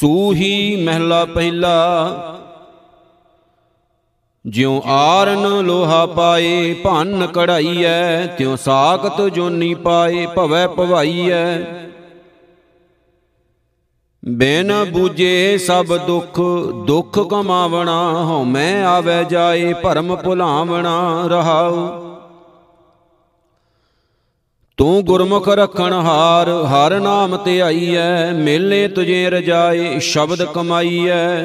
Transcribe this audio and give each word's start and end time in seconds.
ਸੂਹੀ 0.00 0.84
ਮਹਿਲਾ 0.84 1.24
ਪਹਿਲਾ। 1.24 1.74
ਜਿਉ 4.46 4.82
ਆਰਨ 4.86 5.60
ਲੋਹਾ 5.60 6.06
ਪਾਏ, 6.06 6.74
ਭੰਨ 6.74 7.26
ਕਢਾਈਐ, 7.26 8.26
ਤਿਉ 8.26 8.56
ਸਾਖਤ 8.56 9.20
ਜੋਨੀ 9.20 9.74
ਪਾਏ, 9.74 10.26
ਭਵੈ 10.26 10.66
ਭਵਾਈਐ। 10.68 11.58
ਬਿਨ 14.24 14.72
ਬੂਝੇ 14.84 15.58
ਸਭ 15.58 15.96
ਦੁੱਖ 15.96 16.40
ਦੁੱਖ 16.86 17.18
ਕਮਾਵਣਾ 17.18 18.24
ਹਉਮੈ 18.24 18.84
ਆਵੈ 18.84 19.22
ਜਾਏ, 19.22 19.72
ਭਰਮ 19.72 20.16
ਭੁਲਾਵਣਾ 20.16 21.26
ਰਹਾਉ। 21.26 22.07
ਤੂੰ 24.78 25.04
ਗੁਰਮੁਖ 25.04 25.48
ਰਖਣ 25.48 25.92
ਹਾਰ, 25.92 26.48
ਹਰ 26.48 27.00
ਨਾਮ 27.00 27.36
ਤੇ 27.36 27.60
ਆਈਐ, 27.62 28.32
ਮੇਲੇ 28.32 28.88
ਤੁਝੇ 28.88 29.30
ਰਜਾਏ, 29.30 29.98
ਸ਼ਬਦ 29.98 30.44
ਕਮਾਈਐ। 30.44 31.40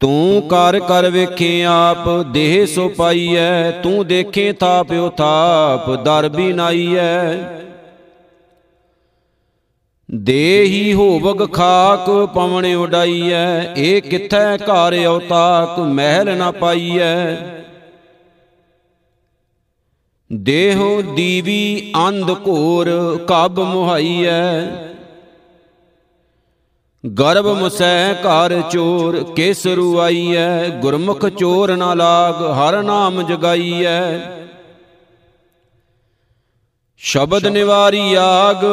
ਤੂੰ 0.00 0.42
ਕਰ 0.48 0.80
ਕਰ 0.80 1.10
ਵੇਖੇ 1.10 1.64
ਆਪ, 1.64 2.08
ਦੇਹ 2.32 2.66
ਸੋ 2.66 2.88
ਪਾਈਐ, 2.88 3.70
ਤੂੰ 3.70 4.06
ਦੇਖੇ 4.06 4.52
ਥਾਪਿਓ 4.52 5.08
ਥਾਪ, 5.08 5.90
ਦਰ 6.04 6.28
ਵੀ 6.28 6.52
ਨਾਈਐ। 6.52 7.34
ਦੇਹੀ 10.10 10.92
ਹੋਵਗ 10.92 11.52
ਖਾਕ 11.52 12.10
ਪਵਣ 12.34 12.74
ਉਡਾਈਐ, 12.74 13.74
ਇਹ 13.76 14.02
ਕਿੱਥੈ 14.02 14.56
ਘਰ 14.56 15.06
ਔਤਾਕ, 15.06 15.78
ਮਹਿਲ 15.78 16.36
ਨਾ 16.36 16.50
ਪਾਈਐ। 16.50 17.36
ਦੇਹੋ 20.32 21.02
ਦੀਵੀ 21.02 21.92
ਅੰਧ 22.08 22.30
ਘੋਰ 22.30 22.88
ਕਬ 23.28 23.60
ਮੁਹਾਈਐ। 23.60 24.62
ਗਰਭ 27.04 27.46
ਮੁਸੈ 27.46 28.12
ਘਰ 28.14 28.60
ਚੋਰ 28.70 29.22
ਕਿਸ 29.36 29.66
ਰੁਆਈਐ 29.66 30.68
ਗੁਰਮੁਖ 30.68 31.26
ਚੋਰ 31.28 31.76
ਨਾ 31.76 31.94
ਲਾਗ 31.94 32.42
ਹਰ 32.58 32.82
ਨਾਮ 32.82 33.22
ਜਗਾਈਐ। 33.22 34.18
ਸ਼ਬਦ 36.96 37.46
ਨਿਵਾਰੀ 37.46 38.14
ਆਗ 38.14 38.64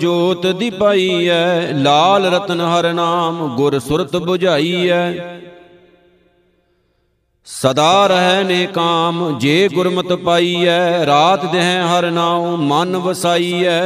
ਜੋਤ 0.00 0.46
ਦੀਪਾਈਐ 0.46 1.72
ਲਾਲ 1.72 2.26
ਰਤਨ 2.26 2.60
ਹਰ 2.60 2.92
ਨਾਮ 2.92 3.56
ਗੁਰ 3.56 3.78
ਸੁਰਤ 3.78 4.16
부ਝਾਈਐ 4.16 5.12
ਸਦਾ 7.44 8.06
ਰਹਿ 8.06 8.44
ਨੇ 8.44 8.66
ਕਾਮ, 8.66 9.38
ਜੇ 9.38 9.68
ਗੁਰਮਤ 9.74 10.12
ਪਾਈਐ, 10.12 11.06
ਰਾਤ 11.06 11.52
ਦੇਹ 11.52 11.86
ਹਰ 11.86 12.10
ਨਾਉ, 12.10 12.56
ਮਨ 12.56 12.96
ਵਸਾਈਐ। 12.96 13.80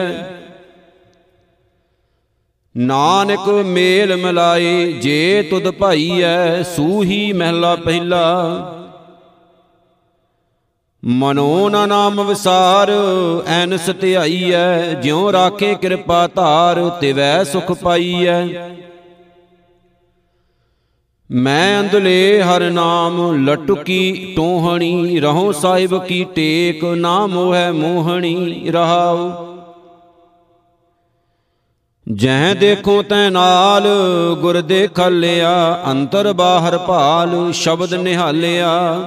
ਨਾਨਕ 2.77 3.48
ਮੇਲ 3.48 4.17
ਮਿਲਾਏ, 4.17 4.93
ਜੇ 4.93 5.43
ਤੁਧ 5.51 5.71
ਭਾਈਐ, 5.71 6.63
ਸੂਹੀ 6.63 7.33
ਮਹਿਲਾ 7.33 7.77
ਪਹਿਲਾ। 7.77 8.25
ਮਨੋ 11.05 11.69
ਨਾ 11.69 11.87
ਨਾਮ 11.87 12.27
ਵਿਸਾਰ 12.27 12.91
ਐਨਸ 13.47 13.91
ਧਿਆਈਐ 13.91 14.93
ਜਿਉ 14.93 15.33
ਰਾਖੇ 15.33 15.75
ਕਿਰਪਾ 15.75 16.27
ਧਾਰ, 16.27 16.89
ਤਿਵੈ 17.01 17.45
ਸੁਖ 17.45 17.73
ਪਾਈਐ। 17.73 18.69
ਮੈਂ 21.33 21.81
ਅੰਦਲੇ 21.81 22.43
ਹਰ 22.43 22.71
ਨਾਮ 22.71 23.45
ਲਟਕੀ 23.45 24.33
ਟੋਹਣੀ, 24.37 25.21
ਰਹੋ 25.21 25.53
ਸਾਹਿਬ 25.53 26.07
ਕੀ 26.07 26.25
ਟੇਕ 26.25 26.85
ਨਾ 26.85 27.27
ਮੋਹਿ 27.27 27.73
ਮੋਹਣੀ, 27.73 28.71
ਰਹਾਉ। 28.71 29.47
ਜਹ 32.13 32.55
ਦੇਖੋ 32.55 33.03
ਤੈ 33.03 33.31
ਨਾਲ, 33.31 33.87
ਗੁਰ 34.41 34.61
ਦੇਖਲਿਆ 34.61 35.83
ਅੰਤਰ 35.91 36.33
ਬਾਹਰ 36.33 36.79
ਭਾਲ, 36.79 37.53
ਸ਼ਬਦ 37.53 37.95
ਨਿਹਾਲਿਆ। 37.95 39.01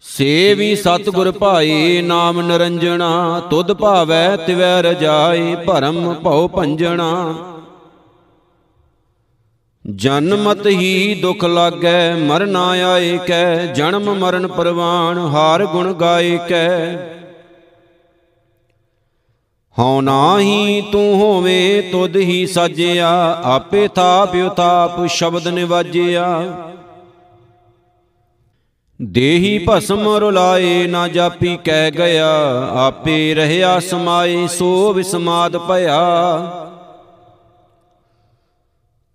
ਸੇ 0.00 0.54
ਵੀ 0.54 0.76
ਸਤਿਗੁਰ 0.76 1.32
ਭਾਏ, 1.32 2.02
ਨਾਮ 2.02 2.40
ਨਰੰਜਣਾ, 2.40 3.42
ਤੁਧ 3.50 3.72
ਭਾਵੈ 3.72 4.36
ਤਿਵੈ 4.36 4.82
ਰਜਾਏ, 4.82 5.54
ਭਰਮ 5.54 6.14
ਭਉ 6.14 6.48
ਭੰਜਣਾ। 6.48 7.34
ਜਨਮਤ 9.94 10.66
ਹੀ 10.66 11.14
ਦੁਖ 11.14 11.44
ਲਾਗੈ 11.44 12.14
ਮਰਨਾ 12.14 12.68
ਆਏ 12.68 13.18
ਕੈ 13.18 13.66
ਜਨਮ 13.66 14.14
ਮਰਨ 14.14 14.46
ਪਰਵਾਨ, 14.46 15.18
ਹਾਰ 15.18 15.64
ਗੁਣ 15.66 15.92
ਗਾਏ 15.92 16.38
ਕੈ 16.48 16.96
ਹਉ 19.78 20.00
ਨਾਹੀ 20.00 20.80
ਤੂੰ 20.92 21.14
ਹੋਵੇਂ 21.14 21.82
ਤੁਧ 21.82 22.16
ਹੀ 22.16 22.46
ਸਾਜਿਆ, 22.46 23.40
ਆਪੇ 23.44 23.88
ਥਾਪ 23.88 24.34
ਉਤਾਪ 24.34 25.06
ਸ਼ਬਦ 25.06 25.48
ਨਿਵਾਜਿਆ। 25.48 26.26
ਦੇਹੀ 29.02 29.58
ਭਸਮ 29.68 30.08
ਰੁਲਾਏ 30.08 30.86
ਨਾ 30.86 31.08
ਜਾਪੀ 31.08 31.58
ਕਹਿ 31.64 31.90
ਗਿਆ, 31.90 32.30
ਆਪੇ 32.76 33.34
ਰਹਿਆ 33.34 33.78
ਸਮਾਏ 33.80 34.46
ਸੋ 34.46 34.92
ਵਿਸਮਾਦ 34.92 35.56
ਭਇਆ। 35.56 36.65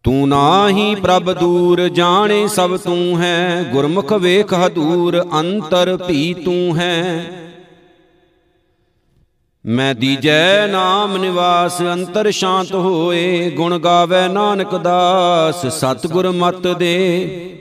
ਤੂੰ 0.04 0.30
ਨਾਹੀ 0.30 0.96
ਪ੍ਰਭ 0.96 1.32
ਦੂਰ, 1.32 1.88
ਜਾਣੇ 1.88 2.48
ਸਭ 2.48 2.78
ਤੂੰ 2.78 3.22
ਹੈ। 3.22 3.64
ਗੁਰਮੁਖ 3.64 4.14
ਵੇਖ 4.14 4.54
ਹਦੂਰ, 4.54 5.26
ਅੰਤਰ 5.40 5.98
ਭੀ 5.98 6.34
ਤੂੰ 6.34 6.78
ਹੈ। 6.78 7.32
ਮੈਂ 9.66 9.96
ਦੀਜੈ 9.96 10.68
ਨਾਮ 10.68 11.18
ਨਿਵਾਸ, 11.18 11.82
ਅੰਤਰ 11.82 12.32
ਸ਼ਾਂਤ 12.32 12.74
ਹੋਏ। 12.74 13.50
ਗੁਣ 13.50 13.80
ਗਾਵੇ 13.80 14.28
ਨਾਨਕ 14.28 14.76
ਦਾਸ, 14.76 15.66
ਸਤਿਗੁਰ 15.66 16.32
ਮਤ 16.32 16.68
ਦੇ। 16.68 17.58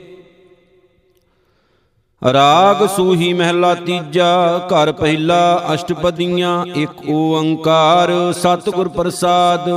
ਰਾਗ 2.33 2.87
ਸੂਹੀ 2.87 3.33
ਮਹਿਲਾ 3.33 3.75
ਤੀਜਾ, 3.75 4.67
ਘਰ 4.67 4.91
ਪਹਿਲਾ 4.91 5.63
ਅਸ਼ਟਪਦੀਆਂ, 5.73 6.65
ਇੱਕ 6.65 7.09
ਓੰਕਾਰ, 7.09 8.33
ਸਤਿਗੁਰ 8.33 8.89
ਪ੍ਰਸਾਦ। 8.89 9.69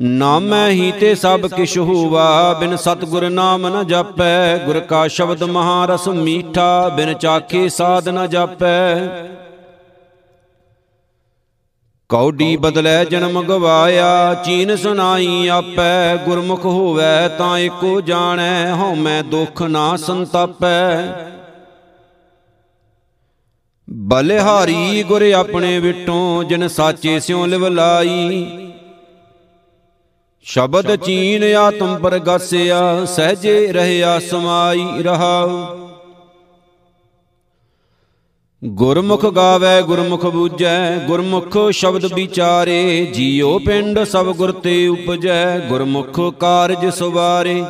ਨਾਮੈ 0.00 0.68
ਹੀ 0.68 0.92
ਤੇ 0.92 1.14
ਸਭ 1.14 1.46
ਕਿਛ 1.46 1.78
ਹੋਵਾ 1.78 2.52
ਬਿਨ 2.60 2.76
ਸਤਗੁਰ 2.76 3.30
ਨਾਮ 3.30 3.66
ਨ 3.68 3.86
ਜਾਪੈ, 3.86 4.58
ਗੁਰ 4.58 4.80
ਕਾ 4.80 5.08
ਸ਼ਬਦ 5.08 5.42
ਮਹਾ 5.42 5.86
ਰਸ 5.86 6.08
ਮੀਠਾ, 6.08 6.88
ਬਿਨ 6.88 7.14
ਚਾਖੇ 7.14 7.68
ਸਾਧ 7.68 8.08
ਨ 8.08 8.26
ਜਾਪੈ। 8.26 8.96
ਕੌਡੀ 12.08 12.56
ਬਦਲੇ 12.56 13.04
ਜਨਮ 13.04 13.42
ਗਵਾਇਆ, 13.42 14.34
ਚੀਨ 14.34 14.76
ਸੁਨਾਈ 14.76 15.48
ਆਪੈ, 15.48 16.16
ਗੁਰਮੁਖ 16.16 16.64
ਹੋਵੇ 16.64 17.28
ਤਾਂ 17.38 17.58
ਏਕੋ 17.58 18.00
ਜਾਣੈ, 18.00 18.72
ਹਉ 18.72 18.94
ਮੈਂ 18.94 19.22
ਦੁਖ 19.24 19.62
ਨਾ 19.62 19.96
ਸੰਤਾਪੈ। 19.96 21.02
ਬਲਿਹਾਰੀ 23.90 25.02
ਗੁਰ 25.02 25.32
ਆਪਣੇ 25.32 25.78
ਵਿਟੋਂ, 25.78 26.44
ਜਿਨ 26.44 26.68
ਸਾਚੇ 26.68 27.20
ਸਿਉ 27.20 27.46
ਲਿਵ 27.46 27.66
ਲਾਈ 27.68 28.46
ਸ਼ਬਦ 30.46 30.96
ਚੀਨ 30.96 31.54
ਆਤਮ 31.54 31.98
ਪਰਗਾਸਿਆ 31.98 33.04
ਸਹਜੇ 33.04 33.72
ਰਹਿਆ 33.72 34.18
ਸਮਾਈ 34.18 35.02
ਰਹਾਉ 35.02 35.88
ਗੁਰਮੁਖ 38.64 39.26
ਗਾਵੇ 39.26 39.82
ਗੁਰਮੁਖ 39.82 40.26
ਬੂਝੈ 40.26 40.96
ਗੁਰਮੁਖ 40.96 41.56
ਸ਼ਬਦ 41.70 42.12
ਵਿਚਾਰੇ 42.12 43.06
ਜੀਉ 43.06 43.58
ਪਿੰਡ 43.58 44.00
ਸਭ 44.04 44.26
ਗੁਰ 44.26 44.52
ਤੇ 44.52 44.86
ਉਪਜੈ 44.86 45.58
ਗੁਰਮੁਖ 45.58 46.20
ਕਾਰਜ 46.40 46.94
ਸੁਵਾਰੇ। 46.94 47.64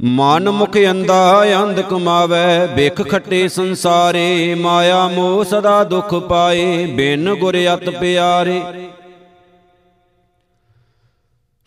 ਮਨ 0.00 0.50
ਮੁਖ 0.50 0.76
ਅੰਦਾ 0.90 1.44
ਅੰਧ 1.62 1.80
ਕਮਾਵੇ 1.80 2.66
ਬਿਖ 2.76 3.08
ਖੱਟੇ 3.08 3.48
ਸੰਸਾਰੇ। 3.48 4.54
ਮਾਇਆ 4.54 5.08
ਮੋਹ 5.08 5.44
ਸਦਾ 5.44 5.84
ਦੁਖ 5.84 6.14
ਪਾਏ 6.14 6.86
ਬਿਨ 6.86 7.34
ਗੁਰ 7.34 7.56
ਅਤ 7.74 7.90
ਪਿਆਰੇ। 7.90 8.62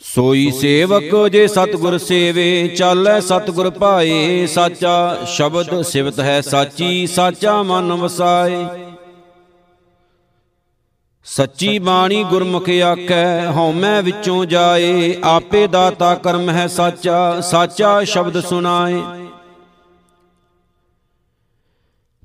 ਸੋਈ 0.03 0.51
ਸੇਵਕ 0.51 1.27
ਜੇ 1.27 1.47
ਸਤਗੁਰ 1.47 1.97
ਸੇਵੇ 1.97 2.67
ਚਾਲੈ 2.67 3.19
ਸਤਗੁਰ 3.19 3.69
ਭਾਏ 3.69 4.45
ਸਾਚਾ 4.47 5.17
ਸ਼ਬਦ 5.27 5.81
ਸਿਵਤ 5.81 6.19
ਹੈ 6.19 6.41
ਸਾਚੀ 6.41 7.07
ਸਾਚਾ 7.07 7.63
ਮਨ 7.63 7.94
ਵਸਾਏ। 7.94 8.65
ਸੱਚੀ 11.25 11.79
ਬਾਣੀ 11.79 12.23
ਗੁਰਮੁਖ 12.23 12.69
ਆਖੈ 12.69 13.51
ਹਉਮੈ 13.51 14.01
ਵਿੱਚੋਂ 14.01 14.45
ਜਾਏ 14.45 15.15
ਆਪੇ 15.23 15.67
ਦਾਤਾ 15.67 16.15
ਕਰਮ 16.15 16.50
ਹੈ 16.50 16.67
ਸਾਚਾ 16.67 17.41
ਸਾਚਾ 17.41 18.03
ਸ਼ਬਦ 18.03 18.39
ਸੁਨਾਏ 18.39 19.01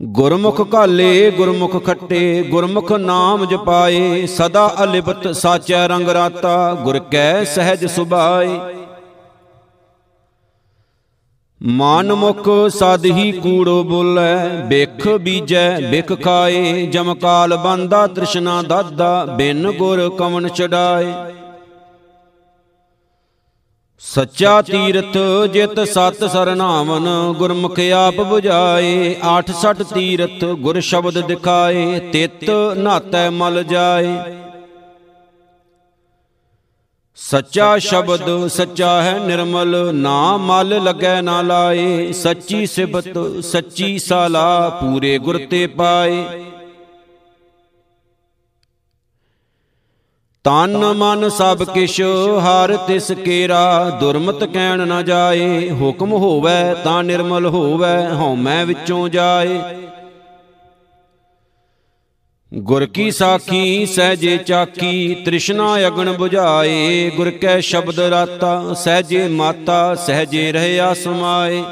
ਗੁਰਮੁਖ 0.00 0.60
ਕਾਲੇ 0.62 1.30
ਗੁਰਮੁਖ 1.30 1.72
ਖੱਟੇ, 1.84 2.42
ਗੁਰਮੁਖ 2.42 2.92
ਨਾਮ 2.92 3.44
ਜਪਾਏ, 3.44 4.26
ਸਦਾ 4.26 4.74
ਅਲਿਪਤ 4.82 5.26
ਸਾਚੈ 5.36 5.86
ਰੰਗ 5.88 6.08
ਰਾਤਾ, 6.08 6.74
ਗੁਰ 6.74 6.98
ਕੈ 6.98 7.44
ਸਹਿਜ 7.44 7.84
ਸੁਭਾਏ। 7.86 8.58
ਮਨ 11.60 12.12
ਮੁਖ 12.12 12.48
ਸਦ 12.68 13.06
ਹੀ 13.06 13.30
ਕੂੜੋ 13.32 13.82
ਬੋਲੇ 13.84 14.62
ਬਿਖ 14.66 15.08
ਬੀਜੈ 15.08 15.80
ਬਿਖ 15.80 16.12
ਖਾਏ 16.22 16.86
ਜਮਕਾਲ 16.86 17.56
ਬੰਦਾ 17.56 18.06
ਤ੍ਰਿਸ਼ਨਾ 18.06 18.62
ਦਾਦਾ, 18.62 19.24
ਬਿਨ 19.24 19.70
ਗੁਰ 19.70 20.08
ਕਵਨ 20.18 20.48
ਚੜਾਏ 20.48 21.12
ਸੱਚਾ 24.02 24.60
ਤੀਰਥ 24.62 25.16
ਜਿਤ 25.52 25.80
ਸਤ 25.84 26.24
ਸਰਨਾਵਨ, 26.24 27.06
ਗੁਰਮੁਖ 27.32 27.78
ਆਪ 27.94 28.20
부ਝਾਏ 28.22 29.14
86 29.22 29.82
ਤੀਰਥ 29.84 30.44
ਗੁਰ 30.60 30.80
ਸ਼ਬਦ 30.80 31.18
ਦਿਖਾਏ, 31.26 31.98
ਤਿਤ 32.12 32.50
ਨਾਤੈ 32.76 33.28
ਮਲ 33.30 33.62
ਜਾਏ। 33.64 34.14
ਸੱਚਾ 37.18 37.78
ਸ਼ਬਦ 37.78 38.46
ਸੱਚਾ 38.48 38.90
ਹੈ 39.02 39.18
ਨਿਰਮਲ, 39.18 39.76
ਨਾ 39.94 40.36
ਮਲ 40.36 40.82
ਲੱਗੈ 40.84 41.20
ਨਾ 41.22 41.40
ਲਾਏ, 41.42 42.12
ਸੱਚੀ 42.12 42.66
ਸਿਬਤ 42.66 43.18
ਸੱਚੀ 43.44 43.98
ਸਾਲਾ 43.98 44.68
ਪੂਰੇ 44.80 45.18
ਗੁਰ 45.18 45.38
ਤੇ 45.50 45.66
ਪਾਏ। 45.66 46.24
ਤਨ 50.48 50.76
ਮਨ 50.96 51.28
ਸਭ 51.28 51.62
ਕਿਛ, 51.62 52.00
ਹਰ 52.40 52.76
ਤਿਸ 52.76 53.10
ਕੇਰਾ, 53.12 53.90
ਦੁਰਮਤ 54.00 54.44
ਕਹਿਣ 54.44 54.86
ਨਾ 54.86 55.02
ਜਾਏ। 55.02 55.70
ਹੁਕਮ 55.70 56.12
ਹੋਵੇ 56.12 56.74
ਤਾਂ 56.84 57.02
ਨਿਰਮਲ 57.04 57.46
ਹੋਵੇ 57.46 58.14
ਹਉਮੈ 58.14 58.64
ਵਿੱਚੋਂ 58.64 59.08
ਜਾਏ। 59.08 59.58
ਗੁਰ 62.52 62.86
ਕੀ 62.86 63.10
ਸਾਖੀ, 63.10 63.86
ਸਹਜੇ 63.86 64.36
ਚਾਕੀ 64.36 65.14
ਤ੍ਰਿਸ਼ਨਾ 65.24 65.76
ਅਗਣ 65.86 66.14
부ਝਾਏ 66.14 67.10
ਗੁਰ 67.16 67.30
ਕੈ 67.30 67.60
ਸ਼ਬਦ 67.60 68.00
ਰਾਤਾ, 68.00 68.74
ਸਹਜੇ 68.74 69.28
ਮਾਤਾ, 69.28 69.94
ਸਹਜੇ 69.94 70.52
ਰਹਿਆ 70.52 70.94
ਸਮਾਏ 70.94 71.62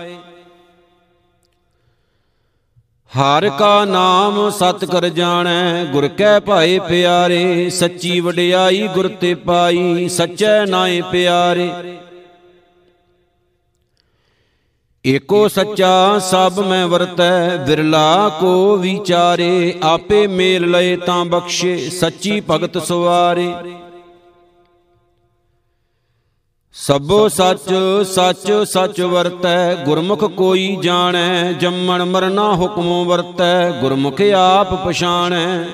ਹਰ 3.17 3.49
ਕਾ 3.59 3.85
ਨਾਮ 3.85 4.51
ਸਤ 4.51 4.85
ਕਰ 4.85 5.09
ਜਾਣੈ, 5.09 5.85
ਗੁਰ 5.85 6.09
ਕੈ 6.09 6.41
ਭਾਏ 6.41 6.79
ਪਿਆਰੇ, 6.79 7.71
ਸੱਚੀ 7.71 8.21
ਵਡਿਆਈ 8.21 8.89
ਗੁਰ 8.95 9.09
ਤੇ 9.09 9.35
ਪਾਈ, 9.35 10.09
ਸੱਚੈ 10.09 10.67
ਨਾਏ 10.67 11.01
ਪਿਆਰੇ। 11.01 11.71
ਏਕੋ 15.05 15.49
ਸੱਚਾ 15.49 16.19
ਸਭ 16.19 16.61
ਮੈਂ 16.61 16.87
ਵਰਤੈ, 16.87 17.57
ਵਿਰਲਾ 17.57 18.29
ਕੋ 18.41 18.77
ਵਿਚਾਰੇ, 18.77 19.75
ਆਪੇ 19.83 20.27
ਮੇਲ 20.27 20.71
ਲਏ 20.71 20.97
ਤਾਂ 20.97 21.25
ਬਖਸ਼ੇ, 21.25 21.91
ਸੱਚੀ 21.91 22.41
ਭਗਤ 22.51 22.79
ਸਵਾਰੇ। 22.83 23.53
ਸਭੋ 26.79 27.29
ਸੱਚ 27.29 27.69
ਸੱਚ 28.07 28.51
ਸੱਚ 28.69 29.01
ਵਰਤੈ, 29.01 29.75
ਗੁਰਮੁਖ 29.75 30.25
ਕੋਈ 30.25 30.77
ਜਾਣੈ, 30.83 31.53
ਜੰਮਣ 31.53 32.05
ਮਰਨਾ 32.05 32.53
ਹੁਕਮੋ 32.53 33.05
ਵਰਤੈ, 33.05 33.71
ਗੁਰਮੁਖ 33.71 34.21
ਆਪ 34.37 34.75
ਪਛਾਣੈ। 34.87 35.65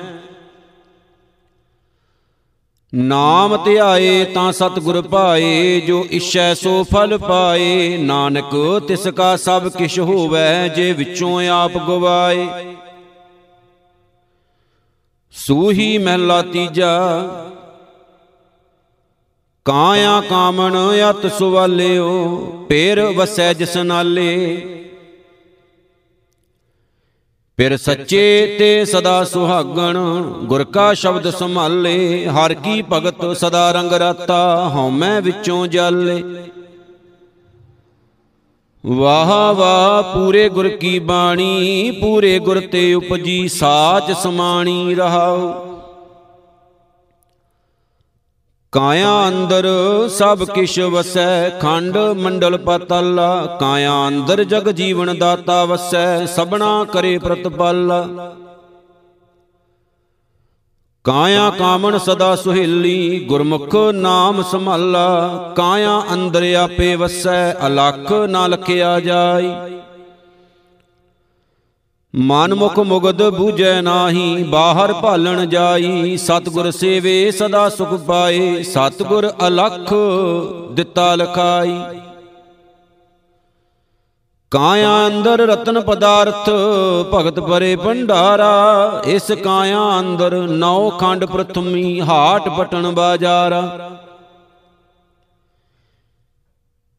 ਨਾਮ 2.95 3.57
ਧਿਆਏ 3.63 4.23
ਤਾਂ 4.25 4.51
ਸਤਿਗੁਰ 4.51 5.01
ਪਾਏ 5.01 5.81
ਜੋ 5.81 6.05
ਇਛੈ 6.11 6.53
ਸੋ 6.53 6.83
ਫਲ 6.83 7.17
ਪਾਏ। 7.17 7.97
ਨਾਨਕ, 7.97 8.55
ਤਿਸ 8.87 9.07
ਕਾ 9.07 9.35
ਸਭ 9.35 9.67
ਕਿਛ 9.67 9.99
ਹੋਵੈ, 9.99 10.67
ਜੇ 10.67 10.91
ਵਿੱਚੋਂ 10.93 11.49
ਆਪ 11.49 11.77
ਗਵਾਏ। 11.77 12.47
ਸੂਹੀ 15.33 15.97
ਮਹਿਲਾ 15.97 16.41
ਤੀਜਾ 16.41 16.93
ਕਾਇਆ 19.65 20.21
ਕਾਮਣ 20.21 20.75
ਅਤ 21.09 21.33
ਸੁਵਾਲਿਓ, 21.33 22.37
ਪੇਰ 22.69 23.01
ਵਸੈ 23.01 23.53
ਜਿਸ 23.53 23.77
ਨਾਲੇ। 23.77 24.55
ਫਿਰ 27.57 27.77
ਸੱਚੇ 27.77 28.55
ਤੇ 28.59 28.85
ਸਦਾ 28.85 29.23
ਸੁਹਾਗਣ, 29.23 29.97
ਗੁਰ 30.21 30.63
ਕਾ 30.63 30.93
ਸ਼ਬਦ 30.93 31.29
ਸੰਭਾਲੇ, 31.29 32.25
ਹਰ 32.25 32.53
ਕੀ 32.53 32.81
ਭਗਤ 32.81 33.37
ਸਦਾ 33.37 33.71
ਰੰਗ 33.71 33.93
ਰਾਤਾ 33.93 34.71
ਹਉਮੈ 34.75 35.21
ਵਿੱਚੋਂ 35.21 35.67
ਜਾਲੇ। 35.67 36.23
ਵਾਹ 38.85 39.53
ਵਾਹ, 39.53 40.03
ਪੂਰੇ 40.13 40.49
ਗੁਰ 40.49 40.69
ਕੀ 40.69 40.99
ਬਾਣੀ, 40.99 41.91
ਪੂਰੇ 42.01 42.39
ਗੁਰ 42.39 42.59
ਤੇ 42.59 42.93
ਉਪਜੀ 42.93 43.47
ਸਾਚ 43.47 44.11
ਸਮਾਣੀ 44.11 44.95
ਰਹਾਓ 44.95 45.72
ਕਾਇਆ 48.73 49.27
ਅੰਦਰ 49.27 49.65
ਸਭ 50.09 50.43
ਕਿਛ 50.43 50.79
ਵਸੈ, 50.79 51.49
ਖੰਡ 51.49 51.97
ਮੰਡਲ 51.97 52.57
ਪਤਲ, 52.57 53.19
ਕਾਇਆ 53.59 54.07
ਅੰਦਰ 54.07 54.43
ਜਗ 54.43 54.69
ਜੀਵਨ 54.69 55.17
ਦਾਤਾ 55.17 55.65
ਵਸੈ 55.65 56.25
ਸਬਣਾ 56.25 56.83
ਕਰੇ 56.83 57.17
ਪ੍ਰਤਪਲ। 57.17 57.91
ਕਾਇਆ 61.03 61.49
ਕਾਮਣ 61.49 61.97
ਸਦਾ 61.97 62.35
ਸੁਹੇਲੀ, 62.35 63.19
ਗੁਰਮੁਖ 63.19 63.75
ਨਾਮ 63.75 64.41
ਸੰਭਾਲਾ, 64.41 65.53
ਕਾਇਆ 65.55 66.01
ਅੰਦਰ 66.13 66.53
ਆਪੇ 66.53 66.95
ਵਸੈ, 66.95 67.67
ਅਲਖ 67.67 68.11
ਨਾ 68.11 68.47
ਲਖਿਆ 68.47 68.99
ਜਾਈ। 68.99 69.53
ਮਨ 72.15 72.53
ਮੁਖ 72.53 72.79
ਮੁਗਦ 72.79 73.29
ਬੂਝੈ 73.29 73.81
ਨਾਹੀ, 73.81 74.43
ਬਾਹਰ 74.43 74.93
ਭਾਲਣ 74.93 75.45
ਜਾਈ, 75.45 76.17
ਸਤਗੁਰ 76.17 76.71
ਸੇਵੇ 76.71 77.31
ਸਦਾ 77.31 77.69
ਸੁਖ 77.69 77.93
ਪਾਏ, 77.93 78.63
ਸਤਗੁਰ 78.63 79.33
ਅਲਖ 79.47 79.93
ਦਿੱਤਾ 80.71 81.15
ਲਖਾਈ। 81.15 81.79
ਕਾਇਆ 84.51 85.07
ਅੰਦਰ 85.07 85.39
ਰਤਨ 85.39 85.79
ਪਦਾਰਥ, 85.81 86.49
ਭਗਤ 87.13 87.39
ਪਰੇ 87.39 87.75
ਭੰਡਾਰਾ, 87.75 89.01
ਇਸ 89.05 89.31
ਕਾਇਆ 89.31 89.99
ਅੰਦਰ 89.99 90.35
ਨੌ 90.47 90.89
ਖੰਡ 90.89 91.25
ਪ੍ਰਥਮੀ, 91.25 92.01
ਹਾਟ 92.01 92.49
ਪਟਣ 92.49 92.91
ਬਾਜ਼ਾਰਾ। 92.91 93.61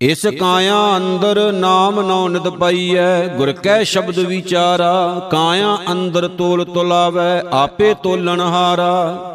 ਇਸ 0.01 0.27
ਕਾਇਆ 0.27 0.97
ਅੰਦਰ 0.97 1.53
ਨਾਮ 1.53 2.01
ਨੌ 2.01 2.29
ਨਿਤ 2.29 2.49
ਪਈਐ, 2.49 3.27
ਗੁਰ 3.27 3.53
ਕੈ 3.53 3.83
ਸ਼ਬਦ 3.83 4.19
ਵਿਚਾਰਾ, 4.19 5.29
ਕਾਇਆ 5.31 5.79
ਅੰਦਰ 5.93 6.29
ਤੋਲ 6.29 6.65
ਤੁਲਾਵੈ, 6.65 7.43
ਆਪੇ 7.53 7.95
ਤੋਲਣ 7.95 8.41
ਹਾਰਾ। 8.41 9.31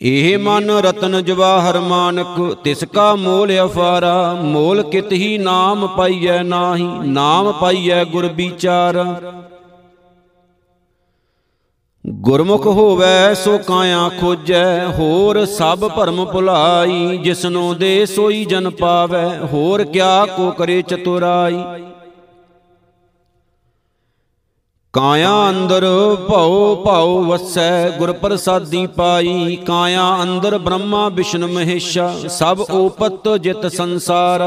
ਇਹ 0.00 0.38
ਮਨ 0.38 0.70
ਰਤਨ 0.70 1.22
ਜਵਾਹਰ 1.24 1.78
ਮਾਨਕ, 1.80 2.54
ਤਿਸ 2.64 2.84
ਕਾ 2.84 3.14
ਮੋਲ 3.14 3.52
ਅਫਾਰਾ, 3.64 4.32
ਮੋਲ 4.42 4.82
ਕਿਤ 4.82 5.12
ਹੀ 5.12 5.38
ਨਾਮ 5.38 5.86
ਪਾਈਐ 5.86 6.42
ਨਾਹੀ, 6.42 6.88
ਨਾਮ 7.04 7.52
ਪਾਈਐ 7.52 8.04
ਗੁਰ 8.04 8.26
ਵਿਚਾਰਾ। 8.26 9.04
ਗੁਰਮੁਖ 12.04 12.66
ਹੋਵੇ 12.66 13.34
ਸੋ 13.34 13.56
ਕਾਇਆ 13.58 14.08
ਖੋਜੈ, 14.20 14.86
ਹੋਰ 14.88 15.44
ਸਭ 15.46 15.78
ਭਰਮ 15.96 16.24
ਭੁਲਾਈ, 16.24 17.16
ਜਿਸਨੋ 17.16 17.72
ਦੇ 17.74 18.06
ਸੋਈ 18.06 18.44
ਜਨ 18.44 18.70
ਪਾਵੇ, 18.70 19.26
ਹੋਰ 19.52 19.84
ਕਿਆ 19.84 20.24
ਕੋ 20.26 20.50
ਕਰੇ 20.50 20.80
ਚਤੁਰਾਈ। 20.82 21.62
ਕਾਇਆ 24.92 25.32
ਅੰਦਰ 25.48 25.84
ਭਉ 26.28 26.74
ਭਉ 26.84 27.22
ਵਸੈ 27.22 27.90
ਗੁਰ 27.90 28.12
ਪ੍ਰਸਾਦੀ 28.12 28.86
ਪਾਈ। 28.86 29.56
ਕਾਇਆ 29.56 30.06
ਅੰਦਰ 30.22 30.58
ਬ੍ਰਹਮਾ, 30.58 31.08
ਵਿਸ਼ਨ 31.08 31.46
ਮਹੇਸ਼ਾ, 31.46 32.12
ਸਭ 32.28 32.64
ਓਪਤ 32.70 33.28
ਜਿਤ 33.36 33.66
ਸੰਸਾਰ। 33.66 34.42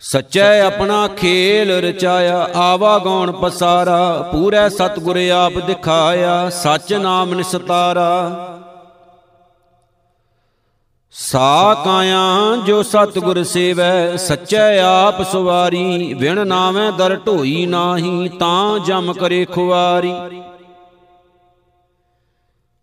ਸੱਚੈ 0.00 0.60
ਆਪਣਾ 0.60 1.06
ਖੇਲ 1.08 1.70
ਰਚਾਇਆ, 1.70 2.48
ਆਵਾ 2.54 2.98
ਗਉਣ 2.98 3.32
ਪਸਾਰਾ, 3.32 4.28
ਪੂਰੇ 4.32 4.68
ਸਤਗੁਰ 4.68 5.16
ਆਪ 5.30 5.52
ਦਿਖਾਇਆ, 5.58 6.48
ਸੱਚ 6.50 6.92
ਨਾਮ 6.94 7.34
ਨਿਸਤਾਰਾ। 7.34 8.12
ਸਾ 11.10 11.74
ਕਾਇਆ 11.84 12.56
ਜੋ 12.66 12.82
ਸਤਗੁਰ 12.82 13.42
ਸੇਵੈ, 13.42 14.16
ਸੱਚੈ 14.16 14.78
ਆਪ 14.80 15.22
ਸੁਵਾਰੀ, 15.22 16.14
ਵਿਣ 16.14 16.46
ਨਾਵੇਂ 16.46 16.92
ਦਰ 16.92 17.16
ਢੋਈ 17.16 17.66
ਨਾਹੀ, 17.66 18.28
ਤਾਂ 18.28 18.78
ਜਮ 18.78 19.12
ਕਰੇ 19.12 19.44
ਖੁਆਰੀ 19.44 20.14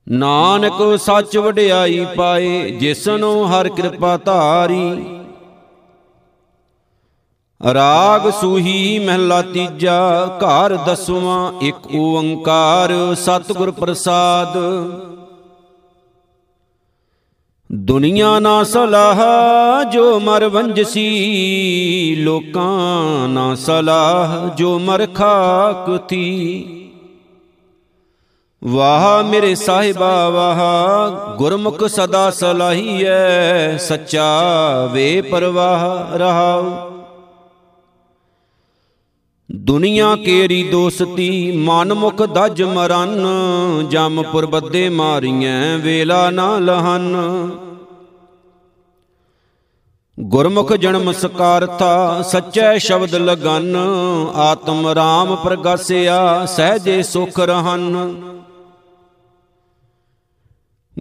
ਨਾਨਕ 0.09 0.99
ਸੱਚ 0.99 1.37
ਵਡਿਆਈ 1.37 2.05
ਪਾਏ, 2.17 2.69
ਜਿਸਨੂੰ 2.69 3.49
ਹਰ 3.51 3.69
ਕਿਰਪਾ 3.69 4.17
ਧਾਰੀ 4.17 5.22
ਰਾਗ 7.73 8.29
ਸੂਹੀ 8.29 8.99
ਮਹਿਲਾ 8.99 9.41
ਤੀਜਾ, 9.41 10.25
ਘਰ 10.37 10.75
ਦਸਵਾਂ, 10.75 11.53
ਇੱਕ 11.61 11.95
ਓੰਕਾਰ, 11.95 13.15
ਸਤਿਗੁਰ 13.15 13.71
ਪ੍ਰਸਾਦ। 13.71 14.57
ਦੁਨੀਆ 17.71 18.39
ਨਾ 18.39 18.63
ਸਲਾਹ, 18.63 19.83
ਜੋ 19.83 20.19
ਮਰ 20.19 20.47
ਵੰਜਸੀ, 20.47 22.15
ਲੋਕਾਂ 22.19 23.27
ਨਾ 23.29 23.55
ਸਲਾਹ, 23.55 24.55
ਜੋ 24.55 24.79
ਮਰ 24.79 25.07
ਖਾਕ 25.07 25.97
ਥੀ। 25.97 26.65
ਵਾਹ 28.63 29.23
ਮੇਰੇ 29.23 29.55
ਸਾਹਿਬਾ, 29.55 30.29
ਵਾਹ, 30.29 31.35
ਗੁਰਮੁਖ 31.37 31.83
ਸਦਾ 31.83 32.31
ਸਲਾਹੀਐ, 32.31 33.77
ਸੱਚਾ 33.77 34.41
ਵੇ 34.91 35.21
ਪਰਵਾਹ 35.21 36.17
ਰਹਾਉ। 36.17 36.92
ਦੁਨੀਆ 39.63 40.15
ਕੇਰੀ 40.15 40.63
ਦੋਸਤੀ, 40.63 41.51
ਮਨ 41.57 41.93
ਮੁਖ 41.93 42.21
ਦਜ 42.21 42.63
ਮਰਨ 42.63 43.27
ਜਮਪੁਰ 43.89 44.45
ਬੱਦੇ 44.45 44.89
ਮਾਰੀਐ 44.89 45.77
ਵੇਲਾ 45.77 46.29
ਨਾ 46.29 46.57
ਲਹਨ। 46.57 47.15
ਗੁਰਮੁਖ 50.19 50.73
ਜਨਮ 50.73 51.11
ਸਕਾਰਤਾ, 51.11 52.21
ਸੱਚੇ 52.21 52.79
ਸ਼ਬਦ 52.79 53.15
ਲਗਨ, 53.15 53.75
ਆਤਮ 54.35 54.87
ਰਾਮ 54.87 55.35
ਪ੍ਰਗਾਸਿਆ, 55.35 56.45
ਸਹਜੇ 56.45 57.03
ਸੁਖ 57.03 57.39
ਰਹਨ। 57.39 58.13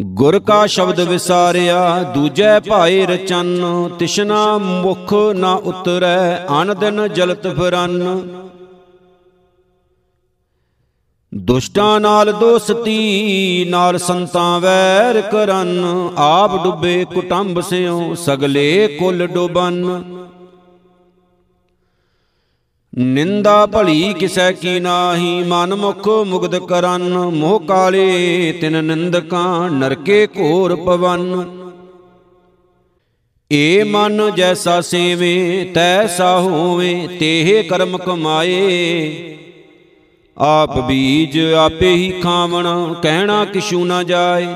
ਗੁਰ 0.02 0.38
ਕਾ 0.38 0.66
ਸ਼ਬਦ 0.66 1.00
ਵਿਸਾਰਿਆ, 1.00 2.02
ਦੂਜੈ 2.02 2.60
ਭਾਏ 2.60 3.06
ਰਚਨ, 3.06 3.64
ਤਿਸ਼ਨਾ 3.98 4.58
ਮੁਖ 4.58 5.14
ਨਾ 5.34 5.54
ਉਤਰੈ, 5.54 6.46
ਅਨ 6.46 6.74
ਦਿਨ 6.78 7.08
ਜਲਤ 7.08 7.46
ਫਿਰਨ। 7.46 8.02
ਦੁਸ਼ਟਾਂ 11.34 12.00
ਨਾਲ 12.00 12.32
ਦੋਸਤੀ, 12.32 13.66
ਨਾਲ 13.68 13.98
ਸੰਤਾਂ 13.98 14.60
ਵੈਰ 14.60 15.20
ਕਰਨ। 15.20 15.84
ਆਪ 16.16 16.64
ਡੁੱਬੇ 16.64 17.04
ਕੁਟੰਬ 17.14 17.60
ਸਿਓ 17.60 18.14
ਸਗਲੇ 18.14 18.96
ਕੁਲ 19.00 19.26
ਡੁਬਨ। 19.26 20.02
ਨਿੰਦਾ 22.98 23.66
ਭਲੀ 23.66 24.12
ਕਿਸੈ 24.12 24.52
ਕੀ 24.52 24.80
ਨਾਹੀ, 24.80 25.44
ਮਨ 25.46 25.74
ਮੁਖ 25.74 26.08
ਮੁਗਦ 26.08 26.58
ਕਰਨ। 26.58 27.18
ਮੋਹ 27.18 27.60
ਕਾਲੇ 27.60 28.52
ਤਿਨ 28.60 28.84
ਨਿੰਦਕਾਂ, 28.84 29.70
ਨਰਕੇ 29.70 30.26
ਘੋਰ 30.26 30.76
ਪਵਨ। 30.76 31.50
ਏ 33.52 33.82
ਮਨ 33.82 34.30
ਜੈਸਾ 34.34 34.80
ਸੇਵੇ, 34.80 35.64
ਤੈਸਾ 35.74 36.40
ਹੋਵੇ, 36.40 37.08
ਤੇਹ 37.20 37.64
ਕਰਮ 37.64 37.98
ਕਮਾਏ। 37.98 39.12
ਆਪ 40.36 40.78
ਬੀਜ 40.78 41.38
ਆਪੇ 41.54 41.94
ਹੀ 41.94 42.10
ਖਾਵਣ, 42.20 42.94
ਕਹਿਣਾ 43.02 43.44
ਕਿਛੂ 43.44 43.84
ਨਾ 43.84 44.02
ਜਾਏ। 44.02 44.46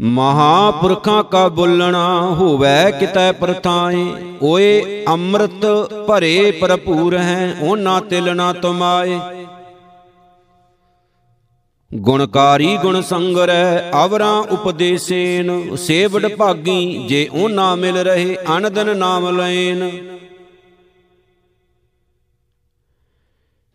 ਮਹਾਪੁਰਖਾਂ 0.00 1.22
ਕਾ 1.24 1.48
ਬੁੱਲਣਾ 1.48 2.20
ਹੋਵੇ 2.30 2.92
ਕਿਤੈ 3.00 3.30
ਪ੍ਰਥਾਏ, 3.32 4.04
ਓਏ 4.42 5.04
ਅੰਮ੍ਰਿਤ 5.08 5.66
ਭਰੇ 6.08 6.50
ਭਰਪੂਰ 6.50 7.16
ਹੈ 7.18 7.56
ਉਹਨਾਂ 7.62 8.00
ਤਿਲ 8.00 8.34
ਨਾ 8.36 8.52
ਤੁਮਾਏ। 8.52 9.18
ਗੁਣਕਾਰੀ 11.90 12.76
ਗੁਣ 12.76 13.00
ਸੰਗਰੈ 13.00 13.90
ਅਵਰਾਂ 14.04 14.34
ਉਪਦੇਸੇਨ, 14.52 15.76
ਸੇਵੜ 15.76 16.26
ਭਾਗੀ 16.28 17.04
ਜੇ 17.08 17.28
ਉਹਨਾਂ 17.32 17.76
ਮਿਲ 17.76 17.98
ਰਹੇ 17.98 18.36
ਅਨੰਦਨ 18.56 18.96
ਨਾਮ 18.96 19.28
ਲੈਨ 19.36 19.90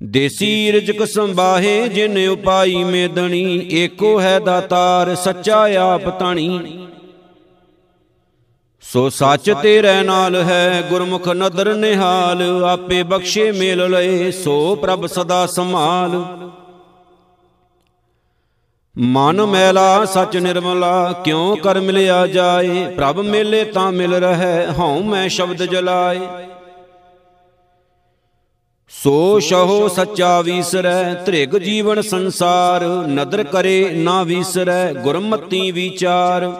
ਦੇਸੀ 0.04 0.72
ਰਜਕ 0.72 1.08
ਸੰਬਾਹੇ 1.08 1.90
ਜਿਨ 1.90 2.30
ਉਪਾਈ 2.30 2.84
ਮੇਦਣੀ, 2.84 3.70
ਏਕੋ 3.72 4.22
ਹੈ 4.22 4.40
ਦਾਤਾਰ, 4.40 5.16
ਸੱਚਾ 5.16 5.68
ਆਪ 5.80 6.20
ਤਾਣੀ 6.20 6.88
ਸੋ 8.82 9.10
ਸੱਚ 9.10 9.54
ਤੇਰੇ 9.64 10.04
ਨਾਲ 10.04 10.36
ਹੈ, 10.36 10.84
ਗੁਰਮੁਖ 10.90 11.30
ਨਦਰ 11.30 11.76
ਨਿਹਾਲ, 11.76 12.64
ਆਪੇ 12.66 13.04
ਬਖਸ਼ੇ 13.04 13.52
ਮੇਲ 13.52 13.90
ਲਏ, 13.90 14.32
ਸੋ 14.32 14.76
ਪ੍ਰਭ 14.76 15.06
ਸਦਾ 15.06 15.46
ਸੰਭਾਲ। 15.46 16.24
ਮਨ 18.98 19.46
ਮੈਲਾ, 19.46 20.06
ਸਚ 20.06 20.38
ਨਿਰਮਲਾ, 20.38 21.12
ਕਿਉ 21.26 21.56
ਕਰ 21.56 21.80
ਮਿਲਿਆ 21.80 22.28
ਜਾਏ? 22.28 22.86
ਪ੍ਰਭ 22.96 23.20
ਮੇਲੇ 23.20 23.64
ਤਾਂ 23.64 23.92
ਮਿਲ 23.92 24.14
ਰਹਿ, 24.14 24.68
ਹਉ 24.80 25.04
ਮੈਂ 25.04 25.30
ਸ਼ਬਦ 25.30 25.64
ਜਲਾਏ। 25.64 26.20
ਸੋ 28.92 29.40
ਸ਼ਹੋ 29.40 29.88
ਸੱਚਾ 29.88 30.42
ਵੀਸਰੈ, 30.42 31.14
ਧ੍ਰਿਗ 31.26 31.56
ਜੀਵਨ 31.56 32.02
ਸੰਸਾਰ, 32.02 32.84
ਨਦਰ 33.08 33.44
ਕਰੇ 33.44 33.90
ਨਾ 33.94 34.22
ਵੀਸਰੈ, 34.24 34.94
ਗੁਰਮਤੀ 34.94 35.72
ਵਿਚਾਰ। 35.72 36.52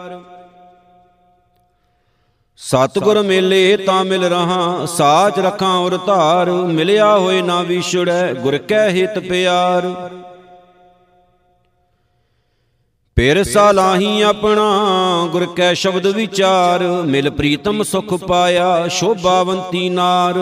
ਸਤਗੁਰ 2.58 3.22
ਮੇਲੇ 3.22 3.76
ਤਾਂ 3.76 4.04
ਮਿਲ 4.04 4.24
ਰਹਾ 4.24 4.86
ਸਾਚ 4.86 5.38
ਰਖਾਂ 5.38 5.74
ਔਰ 5.78 5.96
ਧਾਰ, 5.96 6.50
ਮਿਲਿਆ 6.50 7.16
ਹੋਏ 7.18 7.42
ਨਾ 7.42 7.60
ਵਿਛੜੈ, 7.62 8.32
ਗੁਰ 8.34 8.58
ਕੈ 8.58 8.88
ਹਿਤ 8.90 9.18
ਪਿਆਰ। 9.18 9.86
ਪੇਰ 13.16 13.42
ਸਾਲਾਹੀ 13.44 14.20
ਆਪਣਾ, 14.22 15.28
ਗੁਰ 15.32 15.46
ਕੈ 15.46 15.72
ਸ਼ਬਦ 15.74 16.06
ਵਿਚਾਰ, 16.06 16.82
ਮਿਲ 17.06 17.30
ਪ੍ਰੀਤਮ 17.30 17.82
ਸੁਖ 17.82 18.14
ਪਾਇਆ, 18.14 18.88
ਸ਼ੋਭਾਵੰਤੀ 18.88 19.88
ਨਾਰ। 19.88 20.34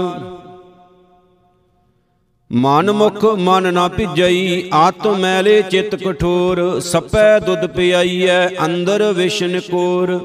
ਮਨ 2.56 2.90
ਮੁਖ 2.92 3.25
ਮਨ 3.25 3.75
ਨਾ 3.75 3.88
ਭਿਜਈ, 3.88 4.70
ਆਤਮ 4.75 5.16
ਮੈਲੇ 5.16 5.62
ਚਿਤ 5.62 5.94
ਕਠੋਰ, 5.94 6.80
ਸਪੈ 6.80 7.38
ਦੁੱਧ 7.38 7.66
ਪਿਆਈਐ, 7.66 8.48
ਅੰਦਰ 8.64 9.12
ਵਿਸ਼ਨ 9.12 9.60
ਕੋਰ। 9.60 10.20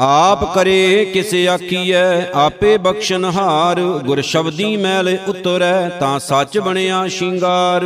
ਆਪ 0.00 0.54
ਕਰੇ 0.54 1.04
ਕਿਸ 1.04 1.34
ਆਖੀਐ, 1.48 2.30
ਆਪੇ 2.34 2.76
ਬਖਸ਼ਨ 2.78 3.24
ਹਾਰ, 3.24 3.80
ਗੁਰ 3.80 4.20
ਸ਼ਬਦੀ 4.20 4.76
ਮੈਲ 4.76 5.18
ਉਤਰੈ, 5.28 5.88
ਤਾਂ 5.88 6.18
ਸੱਚ 6.18 6.58
ਬਣਿਆ 6.58 7.06
ਸ਼ਿੰਗਾਰ। 7.08 7.84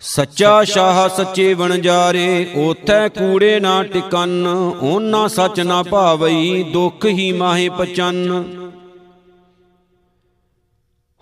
ਸੱਚਾ 0.00 0.64
ਸ਼ਾਹ 0.64 1.08
ਸੱਚੇ 1.08 1.54
ਵਣਜਾਰੇ 1.54 2.46
ਉਥੈ 2.56 3.08
ਕੂੜੇ 3.08 3.60
ਨਾ 3.60 3.82
ਟਿਕਨ 3.82 4.46
ਉਹਨਾਂ 4.82 5.28
ਸੱਚ 5.28 5.60
ਨਾ 5.60 5.82
ਭਾਵਈ, 5.82 6.62
ਦੁੱਖ 6.62 7.06
ਹੀ 7.06 7.32
ਮਾਹੇ 7.32 7.68
ਪਚਨ। 7.68 8.44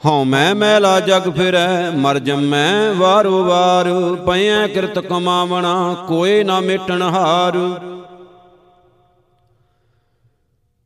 ਹਉ 0.06 0.24
ਮੈਂ 0.24 0.54
ਮੈਲਾ 0.54 1.00
ਜਗ 1.00 1.30
ਫਿਰੈ, 1.36 1.90
ਮਰ 1.90 2.18
ਜੰਮੈ 2.18 2.92
ਵਾਰੋ 2.92 3.44
ਵਾਰ। 3.44 3.86
ਪਇਐ 4.26 4.66
ਕਿਰਤ 4.66 4.98
ਕਮਾਵਣਾ 4.98 5.94
ਕੋਏ 6.08 6.44
ਨਾ 6.44 6.60
ਮੇਟਣ 6.60 7.02
ਹਾਰ। 7.02 7.58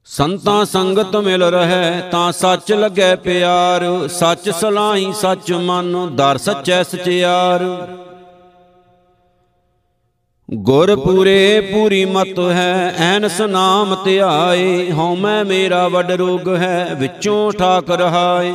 ਸੰਤਾਂ 0.04 0.64
ਸੰਗਤ 0.64 1.16
ਮਿਲ 1.16 1.42
ਰਹੈ, 1.42 2.00
ਤਾਂ 2.10 2.32
ਸੱਚ 2.32 2.72
ਲੱਗੈ 2.72 3.16
ਪਿਆਰ। 3.16 4.08
ਸੱਚ 4.08 4.50
ਸਲਾਹੀ 4.50 5.12
ਸੱਚ 5.12 5.52
ਮਨ, 5.52 6.16
ਦਰ 6.16 6.38
ਸੱਚੈ 6.38 6.82
ਸਚਿਆਰ। 6.82 7.88
ਗੁਰ 10.50 10.96
ਪੂਰੇ 10.96 11.60
ਪੂਰੀ 11.74 12.04
ਮਤ 12.04 12.38
ਹੈ, 12.38 12.94
ਐਨਸ 12.98 13.40
ਨਾਮ 13.40 13.96
ਧਿਆਏ। 14.04 14.92
ਹਉ 14.92 15.14
ਮੈਂ 15.14 15.44
ਮੇਰਾ 15.44 15.88
ਵੱਡ 15.88 16.10
ਰੋਗ 16.10 16.48
ਹੈ, 16.54 16.94
ਵਿੱਚੋਂ 16.94 17.52
ਠਾਕ 17.52 17.90
ਰਹਾਏ 17.90 18.54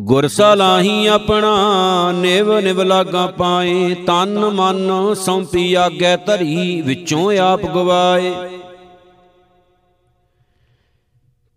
ਗੁਰ 0.00 0.28
ਸਲਾਹੀ 0.28 1.06
ਆਪਣਾ 1.06 2.12
ਨਿਵ 2.12 2.58
ਨਿਵ 2.58 2.82
ਲਾਗਾ 2.82 3.26
ਪਾਏ, 3.26 3.94
ਤਨ 3.94 4.38
ਮਨ 4.38 5.14
ਸੌਂਪੀ 5.14 5.74
ਆਗੇ 5.74 6.16
ਧਰੀ, 6.16 6.82
ਵਿੱਚੋਂ 6.82 7.38
ਆਪ 7.38 7.60
ਗਵਾਏ। 7.60 8.34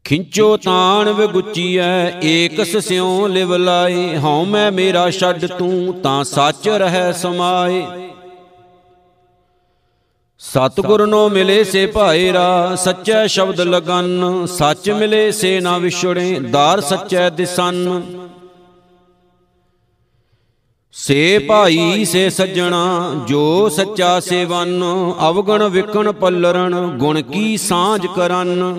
ਖਿੰਚੋ 0.03 0.57
ਤਾਣ 0.57 1.09
ਵਿਗੁਚੀਐ, 1.09 2.11
ਏਕਸ 2.23 2.77
ਸਿਉ 2.77 3.27
ਲਿਵ 3.27 3.55
ਲਾਏ, 3.55 4.17
ਹਉ 4.17 4.45
ਮੈਂ 4.45 4.71
ਮੇਰਾ 4.71 5.09
ਛੱਡ 5.09 5.45
ਤੂੰ, 5.45 6.01
ਤਾਂ 6.01 6.23
ਸੱਚ 6.23 6.69
ਰਹਿ 6.69 7.13
ਸਮਾਏ। 7.13 7.85
ਸਤਿਗੁਰ 10.39 11.07
ਨੋ 11.07 11.29
ਮਿਲੇ 11.29 11.63
ਸੇ 11.63 11.85
ਭਾਏਰਾ 11.85 12.75
ਸੱਚੇ 12.75 13.27
ਸ਼ਬਦ 13.27 13.61
ਲਗਨ, 13.61 14.45
ਸੱਚ 14.45 14.89
ਮਿਲੇ 14.89 15.31
ਸੇ 15.31 15.59
ਨਾ 15.59 15.77
ਵਿਛੜੇ, 15.77 16.39
ਦਾਰ 16.39 16.81
ਸੱਚੇ 16.81 17.29
ਦਿਸਨ। 17.29 18.01
ਸੇ 20.91 21.39
ਭਾਈ 21.39 22.05
ਸੇ 22.05 22.29
ਸੱਜਣਾ, 22.29 23.11
ਜੋ 23.27 23.69
ਸੱਚਾ 23.69 24.19
ਸੇਵਨ, 24.19 24.83
ਅਵਗਣ 25.29 25.63
ਵਿਕਣ 25.63 26.11
ਪੱਲਰਣ 26.11 26.75
ਗੁਣ 26.97 27.21
ਕੀ 27.21 27.57
ਸਾਂਝ 27.57 28.07
ਕਰਨ। 28.15 28.73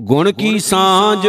ਗੁਣ 0.00 0.32
ਕੀ 0.32 0.58
ਸਾਂਝ 0.58 1.26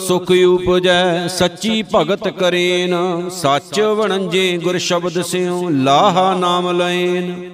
ਸੁਖ 0.00 0.30
ਉਪਜੈ 0.46 1.26
ਸੱਚੀ 1.26 1.82
ਭਗਤ 1.94 2.28
ਕਰੇਨ 2.28 2.94
ਸੱਚ 3.30 3.80
ਵਣੰਜੇ 3.80 4.58
ਗੁਰ 4.58 4.78
ਸ਼ਬਦ 4.78 5.22
ਸਿਉ 5.22 5.68
ਲਾਹਾ 5.68 6.34
ਨਾਮ 6.34 6.70
ਲੈਨ 6.70 7.50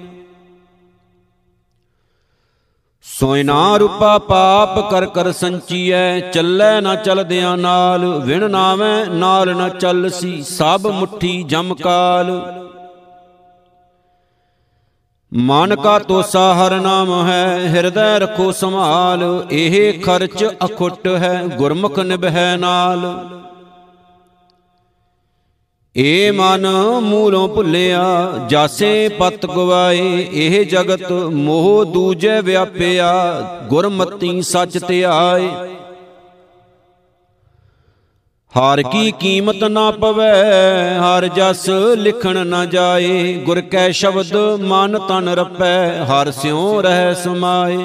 ਸੋਇਨਾ 3.03 3.77
ਰੂਪਾ 3.77 4.17
ਪਾਪ 4.17 4.91
ਕਰ 4.91 5.05
ਕਰ 5.05 5.31
ਸੰਚੀਐ 5.31 6.19
ਚੱਲੈ 6.19 6.81
ਨਾ 6.81 6.95
ਚਲਦਿਆਂ 6.95 7.57
ਨਾਲ 7.57 8.05
ਵਿਣ 8.25 8.49
ਨਾਵੇਂ 8.49 9.05
ਨਾਲ 9.05 9.55
ਨਾ 9.55 9.69
ਚੱਲਸੀ 9.69 10.41
ਸਭ 10.41 10.87
ਮੁਠੀ 10.87 11.43
ਜਮ 11.43 11.73
ਕਾਲ। 11.73 12.31
ਮਨ 15.33 15.75
ਕਾ 15.75 15.99
ਤੋਸਾ 15.99 16.53
ਹਰ 16.53 16.79
ਨਾਮ 16.79 17.27
ਹੈ, 17.27 17.67
ਹਿਰਦੈ 17.67 18.19
ਰਖੋ 18.19 18.51
ਸੰਭਾਲ, 18.51 19.47
ਇਹ 19.51 20.01
ਖਰਚ 20.01 20.45
ਅਖੁੱਟ 20.65 21.07
ਹੈ, 21.07 21.43
ਗੁਰਮੁਖ 21.57 21.99
ਨਿਭੈ 21.99 22.57
ਨਾਲ। 22.57 23.29
ਏ 25.95 26.31
ਮਨ 26.31 26.67
ਮੂਲੋਂ 27.01 27.47
ਭੁੱਲਿਆ, 27.49 28.03
ਜਾਸੇ 28.49 29.09
ਪਤ 29.09 29.45
ਗਵਾਏ, 29.45 30.27
ਇਹ 30.31 30.65
ਜਗਤ 30.65 31.11
ਮੋਹ 31.11 31.85
ਦੂਜੈ 31.85 32.41
ਵਿਆਪਿਆ, 32.41 33.11
ਗੁਰਮਤੀ 33.69 34.41
ਸੱਚ 34.41 34.77
ਧਿਆਏ। 34.85 35.49
ਹਰ 38.57 38.81
ਕੀ 38.81 39.11
ਕੀਮਤ 39.11 39.63
ਨਾ 39.63 39.89
ਪਵੇ 39.91 40.29
ਹਰ 40.99 41.27
ਜਸ 41.27 41.69
ਲਿਖਣ 41.97 42.45
ਨਾ 42.47 42.65
ਜਾਏ। 42.65 43.33
ਗੁਰ 43.45 43.61
ਕੈ 43.61 43.89
ਸ਼ਬਦ 43.91 44.35
ਮਨ 44.61 44.97
ਤਨ 44.99 45.29
ਰਪੈ 45.29 46.05
ਹਰ 46.05 46.31
ਸਿਉ 46.31 46.81
ਰਹਿ 46.81 47.15
ਸਮਾਏ। 47.15 47.77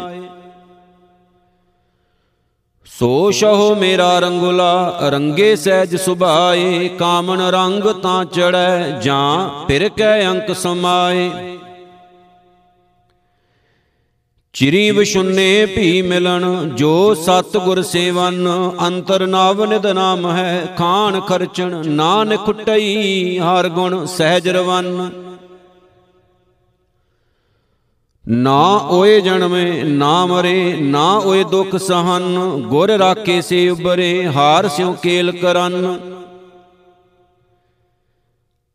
ਸੋ 2.86 3.30
ਸ਼ਹੁ 3.30 3.74
ਮੇਰਾ 3.74 4.18
ਰੰਗੁਲਾ 4.18 4.98
ਰੰਗੇ 5.02 5.54
ਸਹਿਜ 5.56 5.96
ਸੁਭਾਏ। 5.96 6.88
ਕਾਮਨ 6.88 7.40
ਰੰਗ 7.40 7.84
ਤਾਂ 8.02 8.24
ਚੜੈ 8.24 9.00
ਜਾਂ 9.00 9.66
ਫਿਰ 9.66 9.88
ਕੈ 9.88 10.26
ਅੰਕ 10.26 10.54
ਸਮਾਏ। 10.54 11.30
ਚਿਰੀ 14.54 14.90
ਵਿਸ਼ੁੰਨੇ 14.90 15.66
ਭੀ 15.66 16.02
ਮਿਲਣ, 16.02 16.68
ਜੋ 16.68 17.14
ਸਤ 17.14 17.56
ਗੁਰ 17.56 17.82
ਸੇਵਨ, 17.82 18.48
ਅੰਤਰ 18.86 19.26
ਨਾਵ 19.26 19.64
ਨਿਦ 19.64 19.86
ਨਾਮ 19.86 20.30
ਹੈ, 20.30 20.74
ਖਾਨ 20.78 21.20
ਖਰਚਣ, 21.20 21.82
ਨਾਨਕ 21.86 22.44
ਖੁੱਟਈ 22.44 23.38
ਹਰ 23.38 23.68
ਗੁਣ 23.68 24.04
ਸਹਿਜ 24.06 24.48
ਰਵਨ। 24.48 25.10
ਨਾ 28.28 28.76
ਓਏ 28.90 29.20
ਜਨਮੇ, 29.20 29.82
ਨਾ 29.82 30.26
ਮਰੇ, 30.26 30.76
ਨਾ 30.80 31.18
ਓਏ 31.18 31.44
ਦੁਖ 31.44 31.76
ਸਹਨ, 31.76 32.38
ਗੁਰ 32.66 32.90
ਰਾਖੇ 32.90 33.40
ਸੇ 33.40 33.68
ਉਬਰੇ 33.68 34.26
ਹਾਰ 34.26 34.68
ਸਿਉ 34.68 34.92
ਕੇਲ 34.92 35.32
ਕਰਨ। 35.32 35.98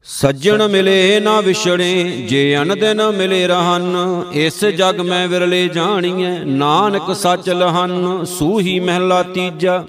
ਸੱਜਣ 0.07 0.67
ਮਿਲੇ 0.67 1.19
ਨਾ 1.19 1.39
ਵਿਛੜੇ, 1.41 2.25
ਜੇ 2.29 2.57
ਅਨ 2.57 2.73
ਦਿਨ 2.79 3.01
ਮਿਲੇ 3.11 3.45
ਰਹਨ 3.47 3.95
ਇਸ 4.33 4.63
ਜਗ 4.65 5.01
ਮੈਂ 5.01 5.27
ਵਿਰਲੇ 5.27 5.67
ਜਾਣੀਐ, 5.67 6.31
ਨਾਨਕ 6.45 7.13
ਸੱਚ 7.15 7.49
ਲਹਨ, 7.49 8.23
ਸੂਹੀ 8.25 8.79
ਮਹਿਲਾ 8.79 9.21
ਤੀਜਾ। 9.23 9.83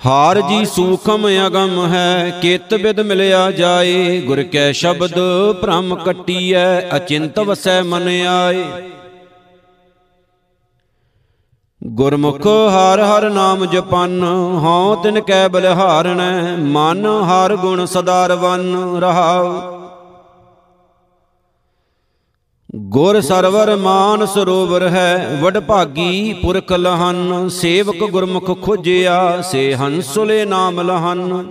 ਹਾਰ 0.00 0.40
ਜੀ 0.40 0.64
ਸੂਖਮ 0.66 1.26
ਅਗਮ 1.46 1.84
ਹੈ, 1.86 2.38
ਕਿਤ 2.42 2.74
ਬਿਦ 2.74 3.00
ਮਿਲਿਆ 3.00 3.50
ਜਾਏ, 3.50 4.20
ਗੁਰ 4.20 4.42
ਕੈ 4.42 4.70
ਸ਼ਬਦ 4.72 5.18
ਭ੍ਰਮ 5.60 5.94
ਕਟੀਐ 5.96 6.66
ਅਚਿੰਤ 6.96 7.38
ਵਸੈ 7.40 7.80
ਮਨ 7.82 8.08
ਆਏ। 8.28 8.64
ਗੁਰਮੁਖ 11.86 12.46
ਹਰ 12.46 13.00
ਹਰ 13.00 13.30
ਨਾਮ 13.30 13.64
ਜਪਨ, 13.64 14.22
ਹਉ 14.64 15.02
ਤਿਨ 15.02 15.20
ਕੈ 15.20 15.48
ਬਲਿਹਾਰਣੈ, 15.48 16.56
ਮਨ 16.56 17.06
ਹਰ 17.06 17.56
ਗੁਣ 17.56 17.84
ਸਦਾ 17.84 18.26
ਰਵਨ 18.26 18.76
ਰਹਾਉ। 19.00 19.62
ਗੁਰ 22.76 23.20
ਸਰਵਰ 23.20 23.76
ਮਾਨ 23.76 24.26
ਸਰੋਵਰ 24.26 24.88
ਹੈ, 24.88 25.38
ਵਡ 25.42 25.58
ਭਾਗੀ 25.58 26.32
ਪੁਰਖ 26.42 26.72
ਲਹਨ, 26.72 27.48
ਸੇਵਕ 27.48 28.10
ਗੁਰਮੁਖ 28.10 28.62
ਖੋਜਿਆ, 28.62 29.40
ਸੇ 29.40 29.74
ਹੰਸੁਲੇ 29.74 30.44
ਨਾਮ 30.44 30.80
ਲਹਨ। 30.80 31.44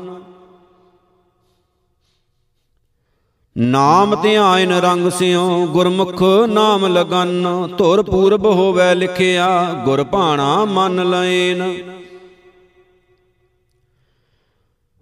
ਨਾਮ 3.55 4.15
ਧਿਆਇਨ 4.21 4.71
ਰੰਗ 4.71 5.09
ਸਿਉ, 5.09 5.65
ਗੁਰਮੁਖ 5.65 6.21
ਨਾਮ 6.49 6.85
ਲਗਨ, 6.85 7.67
ਧੁਰ 7.77 8.01
ਪੂਰਬ 8.01 8.45
ਹੋਵੇ 8.45 8.93
ਲਿਖਿਆ, 8.95 9.47
ਗੁਰ 9.85 10.03
ਭਾਣਾ 10.03 10.65
ਮਨ 10.65 11.09
ਲੈਨ 11.09 11.61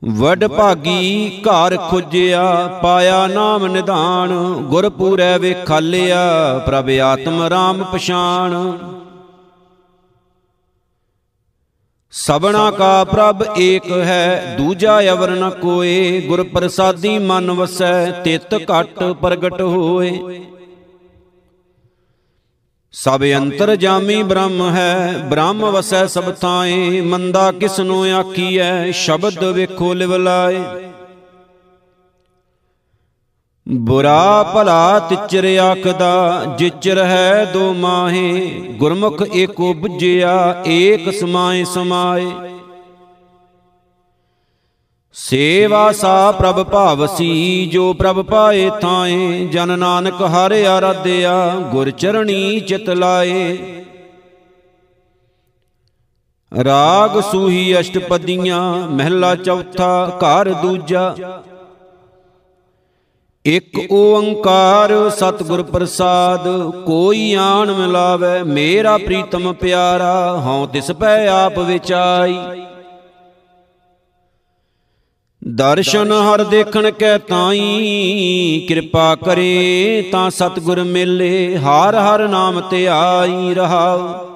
ਵਡ 0.02 0.46
ਭਾਗੀ 0.48 1.42
ਘਰ 1.42 1.78
ਖੁਜਿਆ, 1.90 2.68
ਪਾਇਆ 2.84 3.26
ਨਾਮ 3.28 3.66
ਨਿਧਾਨ, 3.68 4.32
ਗੁਰ 4.70 4.90
ਪੂਰੈ 4.90 5.38
ਵੇਖਾਲਿਆ 5.38 6.24
ਪ੍ਰਭ 6.66 6.90
ਆਤਮ 7.04 7.42
ਰਾਮ 7.44 7.84
ਪਛਾਨ 7.84 8.78
ਸਬਣਾ 12.14 12.72
ਕਾ 12.72 13.04
ਪ੍ਰਭ 13.04 13.44
ਏਕ 13.58 13.92
ਹੈ, 13.92 14.56
ਦੂਜਾ 14.58 15.00
ਅਵਰ 15.12 15.30
ਨ 15.30 15.50
ਕੋਏ। 15.50 16.22
ਗੁਰ 16.22 16.44
ਪ੍ਰਸਾਦੀ 16.44 17.18
ਮਨ 17.20 17.52
ਵਸੈ, 17.52 18.12
ਤਿਤ 18.12 18.56
ਘਟ 18.56 19.04
ਪ੍ਰਗਟ 19.22 19.62
ਹੋਏ। 19.62 20.42
ਸਭ 22.94 23.24
ਅੰਤਰ 23.38 23.76
ਜਾਮੀ 23.76 24.24
ਬ੍ਰਹਮ 24.24 24.70
ਹੈ, 24.70 25.18
ਬ੍ਰਹਮ 25.30 25.66
ਵਸੈ 25.66 26.06
ਸਭ 26.08 26.34
ਥਾਏ। 26.34 27.02
ਮੰਦਾ 27.02 27.52
ਕਿਸ 27.52 27.80
ਨੂੰ 27.80 28.04
ਆਖੀਐ, 28.06 28.92
ਸ਼ਬਦ 28.92 29.44
ਵੇਖੋ 29.44 29.94
ਲਿਵ 29.94 30.16
ਲਾਏ। 30.16 30.91
ਬੁਰਾ 33.68 34.44
ਭਲਾ 34.44 35.00
ਤਿਚਰ 35.00 35.46
ਆਖਦਾ, 35.58 36.44
ਜਿਚਰ 36.58 36.98
ਹੈ 36.98 37.46
ਦੋ 37.46 37.74
ਮਾਹੇ, 37.74 38.50
ਗੁਰਮੁਖ 38.72 39.24
ਏਕੋ 39.36 39.74
부ਜਿਆ 39.74 40.64
ਏਕ 40.68 41.10
ਸਮਾਏ 41.14 41.64
ਸਮਾਏ। 41.64 42.32
ਸੇਵਾ 45.14 45.92
ਸਾ 45.92 46.32
ਪ੍ਰਭ 46.32 46.64
ਭਾਵਸੀ, 46.64 47.66
ਜੋ 47.66 47.94
ਪ੍ਰਭ 47.94 48.22
ਪਾਏ 48.26 48.70
ਥਾਏ, 48.82 49.46
ਜਨ 49.46 49.80
ਨਾਨਕ 49.80 50.22
ਹਰ 50.22 50.52
ਆਰਾਧਿਆ, 50.66 51.56
ਗੁਰ 51.72 51.92
ਚਰਣੀ 51.92 52.60
ਚਿਤ 52.60 52.90
ਲਾਏ। 52.90 53.58
ਰਾਗ 56.52 57.20
ਸੂਹੀ 57.22 57.80
ਅਸ਼ਟਪਦੀਆਂ, 57.80 58.90
ਮਹਿਲਾ 58.90 59.36
ਚੌਥਾ, 59.36 60.20
ਘਰ 60.20 60.54
ਦੂਜਾ। 60.54 61.16
ਇਕ 63.46 63.92
ਓੰਕਾਰ 63.92 64.92
ਸਤਿਗੁਰ 65.10 65.62
ਪ੍ਰਸਾਦ, 65.64 66.48
ਕੋਈ 66.86 67.34
ਆਣ 67.34 67.72
ਮਿਲਾਵੇ 67.72 68.44
ਮੇਰਾ 68.44 68.98
ਪ੍ਰੀਤਮ 68.98 69.54
ਪਿਆਰਾ, 69.54 70.42
ਹਉ 70.46 70.66
ਤਿਸ 70.66 70.92
ਪੈ 70.92 71.28
ਆਪ 71.28 71.60
ਵਿਚਾਈ। 71.60 72.38
ਦਰਸ਼ਨ 75.44 76.12
ਹਰ 76.12 76.44
ਦੇਖਣ 76.44 76.92
ਕੈ 76.92 77.18
ਤਾਈ, 77.18 78.66
ਕਿਰਪਾ 78.68 79.16
ਕਰੇ 79.16 80.10
ਤਾਂ 80.12 80.30
ਸਤਿਗੁਰ 80.30 80.84
ਮਿਲੇ, 80.84 81.58
ਹਰ 81.58 81.96
ਹਰ 81.96 82.28
ਨਾਮ 82.28 82.62
ਤੇ 82.62 82.88
ਆਈ 82.88 83.54
ਰਹਾਉ। 83.54 84.31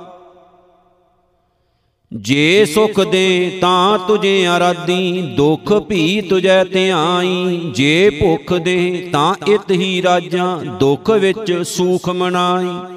ਜੇ 2.15 2.65
ਸੁਖ 2.65 2.99
ਦੇ 2.99 3.58
ਤਾਂ 3.62 3.99
ਤੁਝੇ 3.99 4.47
ਆਰਾਧੀ, 4.47 5.21
ਦੁਖ 5.21 5.73
ਭੀ 5.73 6.21
ਤੁਝੈ 6.21 6.63
ਧਿਆਈ। 6.63 7.71
ਜੇ 7.75 8.10
ਭੁਖ 8.10 8.54
ਦੇ 8.54 9.10
ਤਾਂ 9.13 9.36
ਇਤ 9.47 9.71
ਹੀ 9.71 10.01
ਰਾਜਾਂ, 10.01 10.58
ਦੁਖ 10.65 11.10
ਵਿੱਚ 11.10 11.62
ਸੂਖ 11.65 12.10
ਮਨਾਈ। 12.10 12.95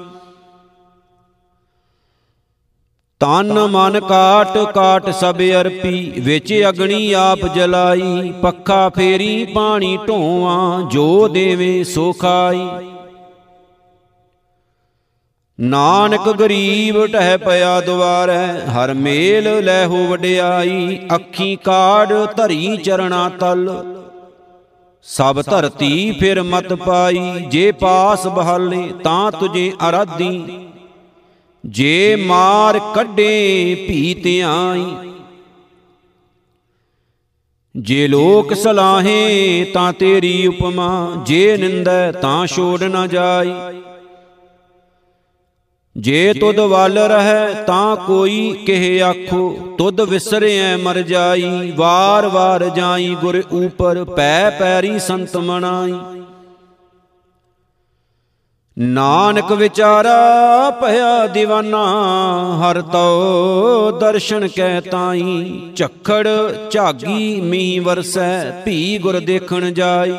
ਤਨ 3.19 3.67
ਮਨ 3.67 3.99
ਕਾਟ 3.99 4.57
ਕਾਟ 4.57 5.09
ਸਭ 5.09 5.35
ਅਰਪੀ, 5.61 6.13
ਵਿੱਚ 6.19 6.65
ਅਗਣੀ 6.69 7.13
ਆਪ 7.13 7.39
ਜਲਾਈ। 7.55 8.33
ਪੱਖਾ 8.41 8.89
ਫੇਰੀ 8.89 9.45
ਪਾਣੀ 9.45 9.97
ਢੋਵਾਂ 10.07 10.89
ਜੋ 10.89 11.27
ਦੇਵੇ 11.27 11.83
ਸੋ 11.83 12.13
ਖਾਈ। 12.13 12.67
ਨਾਨਕ 15.59 16.27
ਗਰੀਬ 16.31 17.05
ਟਹਿ 17.05 17.37
ਪਿਆ 17.37 17.79
ਦੁਆਰੈ, 17.81 18.59
ਹਰ 18.67 18.93
ਮੇਲ 18.93 19.47
ਲੈ 19.65 19.85
ਹੋ 19.85 20.05
ਵਡਿਆਈ, 20.07 20.99
ਅੱਖੀ 21.15 21.55
ਕਾੜ 21.55 22.13
ਧਰੀ 22.37 22.77
ਚਰਣਾ 22.77 23.27
ਤਲ। 23.29 23.69
ਸਭ 25.05 25.41
ਧਰਤੀ 25.41 26.11
ਫਿਰ 26.11 26.41
ਮਤ 26.43 26.73
ਪਾਈ, 26.73 27.19
ਜੇ 27.47 27.71
ਪਾਸ 27.71 28.27
ਬਹਾਲੇ 28.27 28.81
ਤਾਂ 29.03 29.31
ਤੁਝੇ 29.31 29.71
ਅਰਾਧੀ। 29.89 30.59
ਜੇ 31.63 32.15
ਮਾਰ 32.15 32.79
ਕੱਢੇ 32.95 33.75
ਭੀ 33.87 34.13
ਧਿਆਈ 34.13 34.85
ਜੇ 37.75 38.07
ਲੋਕ 38.07 38.53
ਸਲਾਹੇ 38.53 39.63
ਤਾਂ 39.73 39.91
ਤੇਰੀ 39.93 40.47
ਉਪਮਾ, 40.47 41.11
ਜੇ 41.25 41.57
ਨਿੰਦੈ 41.57 42.11
ਤਾਂ 42.11 42.45
ਛੋੜ 42.47 42.83
ਨਾ 42.83 43.05
ਜਾਈ। 43.07 43.53
ਜੇ 45.99 46.33
ਤੁਧ 46.33 46.59
ਵੱਲ 46.59 46.97
ਰਹਿ 46.97 47.63
ਤਾਂ 47.67 47.95
ਕੋਈ 47.95 48.63
ਕਿਹ 48.65 49.03
ਆਖੋ 49.03 49.75
ਤੁਧ 49.77 50.01
ਵਿਸਰਿਐ 50.01 50.77
ਮਰ 50.77 51.01
ਜਾਈ 51.01 51.73
ਵਾਰ 51.75 52.27
ਵਾਰ 52.27 52.69
ਜਾਈ 52.69 53.15
ਗੁਰ 53.21 53.43
ਉਪਰ 53.51 54.03
ਪੈ 54.03 54.49
ਪੈਰੀ 54.49 54.99
ਸੰਤ 54.99 55.37
ਮਨਾਈ। 55.37 55.93
ਨਾਨਕ 58.79 59.51
ਵਿਚਾਰਾ 59.51 60.69
ਭਇਆ 60.69 61.25
دیਵਾਨਾ 61.25 61.83
ਹਰ 62.61 62.81
ਤੋ 62.81 63.97
ਦਰਸ਼ਨ 63.99 64.47
ਕੈ 64.47 64.81
ਤਾਈ। 64.81 65.61
ਝਖੜ 65.75 66.27
ਝਾਗੀ 66.71 67.41
ਮੀਂਹ 67.41 67.81
ਵਰਸੈ 67.81 68.51
ਭੀ 68.51 68.97
ਗੁਰ 68.97 69.19
ਦੇਖਣ 69.19 69.71
ਜਾਈ। 69.71 70.13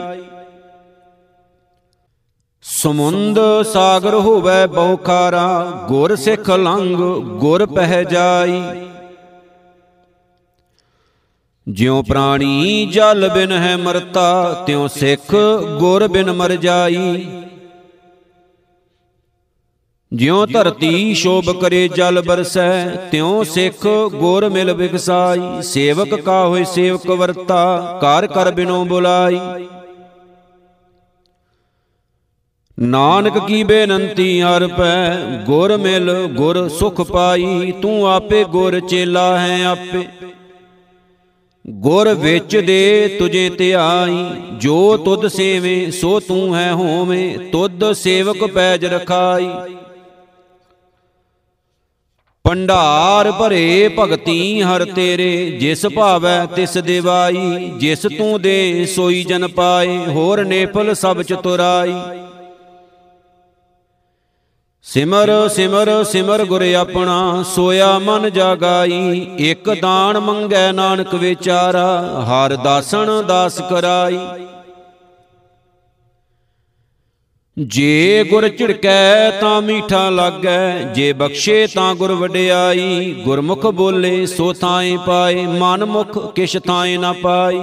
ਸਮੁੰਦ 2.64 3.38
ਸਾਗਰ 3.72 4.14
ਹੋਵੇ 4.14 4.66
ਬਹੁ 4.66 4.96
ਖਾਰਾ 4.96 5.64
ਗੁਰ 5.88 6.14
ਸਿੱਖ 6.16 6.50
ਲੰਗ 6.50 6.96
ਗੁਰ 7.38 7.64
ਪਹਿ 7.66 8.04
ਜਾਈ। 8.04 8.60
ਜਿਉ 11.66 12.02
ਪ੍ਰਾਣੀ 12.02 12.86
ਜਲ 12.86 13.28
ਬਿਨ 13.28 13.52
ਹੈ 13.52 13.76
ਮਰਤਾ, 13.76 14.52
ਤਿਉ 14.66 14.86
ਸਿੱਖ 14.88 15.34
ਗੁਰ 15.78 16.06
ਬਿਨ 16.08 16.32
ਮਰ 16.32 16.54
ਜਾਈ। 16.56 17.26
ਜਿਉ 20.12 20.46
ਧਰਤੀ 20.46 21.14
ਸ਼ੋਭ 21.14 21.50
ਕਰੇ 21.60 21.88
ਜਲ 21.88 22.22
ਬਰਸੈ, 22.22 22.88
ਤਿਉ 23.10 23.42
ਸਿੱਖ 23.44 23.86
ਗੁਰ 24.14 24.48
ਮਿਲ 24.48 24.72
ਵਿਗਸਾਈ 24.72 25.62
ਸੇਵਕ 25.62 26.14
ਕਾ 26.14 26.44
ਹੋਏ 26.46 26.64
ਸੇਵਕ 26.64 27.10
ਵਰਤਾ 27.10 27.98
ਕਰ 28.00 28.26
ਕਰ 28.26 28.50
ਬਿਨੋ 28.50 28.84
ਬੁਲਾਈ। 28.84 29.40
ਨਾਨਕ 32.82 33.46
ਕੀ 33.46 33.62
ਬੇਨੰਤੀ 33.64 34.40
ਹਰ 34.40 34.66
ਪੈ? 34.66 35.16
ਗੁਰ 35.46 35.76
ਮਿਲ, 35.76 36.12
ਗੁਰ 36.26 36.68
ਸੁਖ 36.68 37.00
ਪਾਈ, 37.00 37.72
ਤੂੰ 37.82 38.06
ਆਪੇ 38.08 38.44
ਗੁਰ 38.44 38.78
ਚੇਲਾ 38.80 39.38
ਹੈ 39.38 39.64
ਆਪੇ। 39.64 40.04
ਗੁਰ 41.70 42.08
ਵਿੱਚ 42.14 42.56
ਦੇ 42.56 43.16
ਤੁਝੇ 43.18 43.50
ਧਿਆਈ 43.50 44.24
ਜੋ 44.58 44.96
ਤੁਧ 44.96 45.26
ਸੇਵੇ, 45.26 45.90
ਸੋ 45.90 46.20
ਤੂੰ 46.20 46.56
ਹੈ 46.56 46.72
ਹੋਵੇਂ, 46.72 47.38
ਤੁਧ 47.52 47.92
ਸੇਵਕ 47.92 48.44
ਪੈਜ 48.44 48.84
ਰਖਾਈ। 48.84 49.48
ਪੰਡਾਰ 52.44 53.30
ਭਰੇ 53.32 53.90
ਭਗਤੀ 53.98 54.62
ਹਰ 54.62 54.84
ਤੇਰੇ, 54.84 55.50
ਜਿਸ 55.50 55.86
ਭਾਵੈ 55.86 56.46
ਤਿਸ 56.46 56.78
ਦੇਵਾਈ, 56.78 57.70
ਜਿਸ 57.76 58.06
ਤੂੰ 58.18 58.40
ਦੇ 58.40 58.86
ਸੋਈ 58.86 59.22
ਜਨ 59.24 59.48
ਪਾਏ, 59.48 59.98
ਹੋਰ 60.06 60.44
ਨੇਪਲ 60.44 60.94
ਸਭ 60.94 61.22
ਚਤੁਰਾਈ 61.22 61.94
ਸਿਮਰ 64.90 65.30
ਸਿਮਰ 65.48 65.88
ਸਿਮਰ 66.04 66.44
ਗੁਰ 66.44 66.62
ਆਪਣਾ 66.74 67.44
ਸੋਇਆ 67.54 67.98
ਮਨ 67.98 68.30
ਜਾਗਾਈ 68.30 69.26
ਇੱਕ 69.38 69.70
ਦਾਨ 69.82 70.18
ਮੰਗੈ 70.18 70.70
ਨਾਨਕ 70.72 71.14
ਵਿਚਾਰਾ 71.14 71.84
ਹਰ 72.28 72.56
ਦਾਸਣ 72.56 73.22
ਦਾਸ 73.22 73.60
ਕਰਾਈ। 73.60 74.18
ਜੇ 77.56 78.24
ਗੁਰ 78.30 78.48
ਝਿੜਕੈ 78.48 79.30
ਤਾਂ 79.30 79.60
ਮੀਠਾ 79.62 80.10
ਲੱਗੈ 80.10 80.82
ਜੇ 80.94 81.12
ਬਖਸ਼ੇ 81.12 81.66
ਤਾਂ 81.66 81.94
ਗੁਰ 81.94 82.12
ਵਡਿਆਈ 82.12 83.12
ਗੁਰਮੁਖ 83.24 83.66
ਬੋਲੇ 83.66 84.26
ਸੋ 84.26 84.52
ਥਾਏ 84.52 84.96
ਪਾਏ 85.06 85.46
ਮਨ 85.46 85.84
ਮੁਖ 85.84 86.34
ਕਿਛ 86.34 86.56
ਥਾਏ 86.66 86.96
ਨਾ 86.96 87.12
ਪਾਈ। 87.12 87.60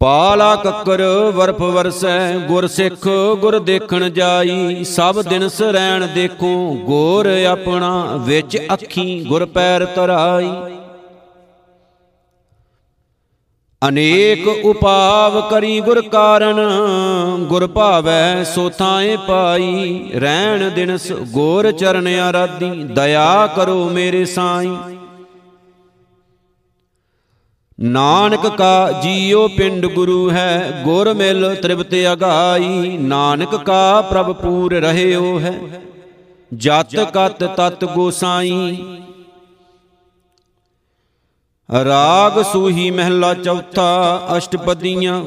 ਪਾਲਾ 0.00 0.54
ਕੱਕਰ 0.56 1.00
ਵਰਫ 1.34 1.60
ਵਰਸੈ, 1.60 2.36
ਗੁਰ 2.38 2.66
ਸਿੱਖ 2.66 3.06
ਗੁਰ 3.40 3.58
ਦੇਖਣ 3.58 4.08
ਜਾਈ, 4.08 4.84
ਸਭ 4.84 5.20
ਦਿਨ 5.22 5.48
ਸਰੈਣ 5.48 6.06
ਦੇਖੋ, 6.06 6.52
ਗੋਰ 6.84 7.26
ਆਪਣਾ 7.46 7.90
ਵਿੱਚ 8.18 8.56
ਅੱਖੀ 8.72 9.24
ਗੁਰ 9.24 9.44
ਪੈਰ 9.46 9.84
ਤਰਾਈ 9.86 10.50
ਅਨੇਕ 13.82 14.48
ਉਪਾਵ 14.64 15.40
ਕਰੀ 15.50 15.80
ਗੁਰ 15.80 16.00
ਕਾਰਨ, 16.02 16.56
ਗੁਰ 17.48 17.66
ਭਾਵੈ 17.66 18.44
ਸੋ 18.44 18.68
ਥਾਏ 18.70 19.16
ਪਾਈ। 19.28 20.10
ਰਹਿਣ 20.14 20.68
ਦਿਨਸ 20.70 21.10
ਗੋਰ 21.32 21.70
ਚਰਨ 21.72 22.08
ਆਰਾਧੀ, 22.20 22.70
ਦਇਆ 22.94 23.46
ਕਰੋ 23.46 23.88
ਮੇਰੇ 23.88 24.24
ਸਾਈਂ। 24.24 24.76
ਨਾਨਕ 27.80 28.46
ਕਾ 28.48 29.00
ਜੀਉ 29.02 29.46
ਪਿੰਡ 29.48 29.86
ਗੁਰੂ 29.86 30.30
ਹੈ, 30.30 30.82
ਗੁਰ 30.84 31.12
ਮਿਲ 31.14 31.54
ਤ੍ਰਿਪਤ 31.54 31.94
ਅਗਾਈ। 32.12 32.96
ਨਾਨਕ 32.98 33.54
ਕਾ 33.56 34.00
ਪ੍ਰਭ 34.00 34.32
ਪੂਰ 34.32 34.74
ਰਹਿਓ 34.74 35.38
ਹੈ, 35.40 35.60
ਜਤ 36.52 36.96
ਕਤ 37.14 37.44
ਤਤ 37.56 37.84
ਗੋਸਾਈ 37.84 38.76
ਰਾਗ 41.68 42.42
ਸੂਹੀ 42.42 42.90
ਮਹਿਲਾ 42.90 43.32
ਚੌਥਾ, 43.34 44.20
ਅਸ਼ਟਪਦੀਆਂ। 44.36 45.22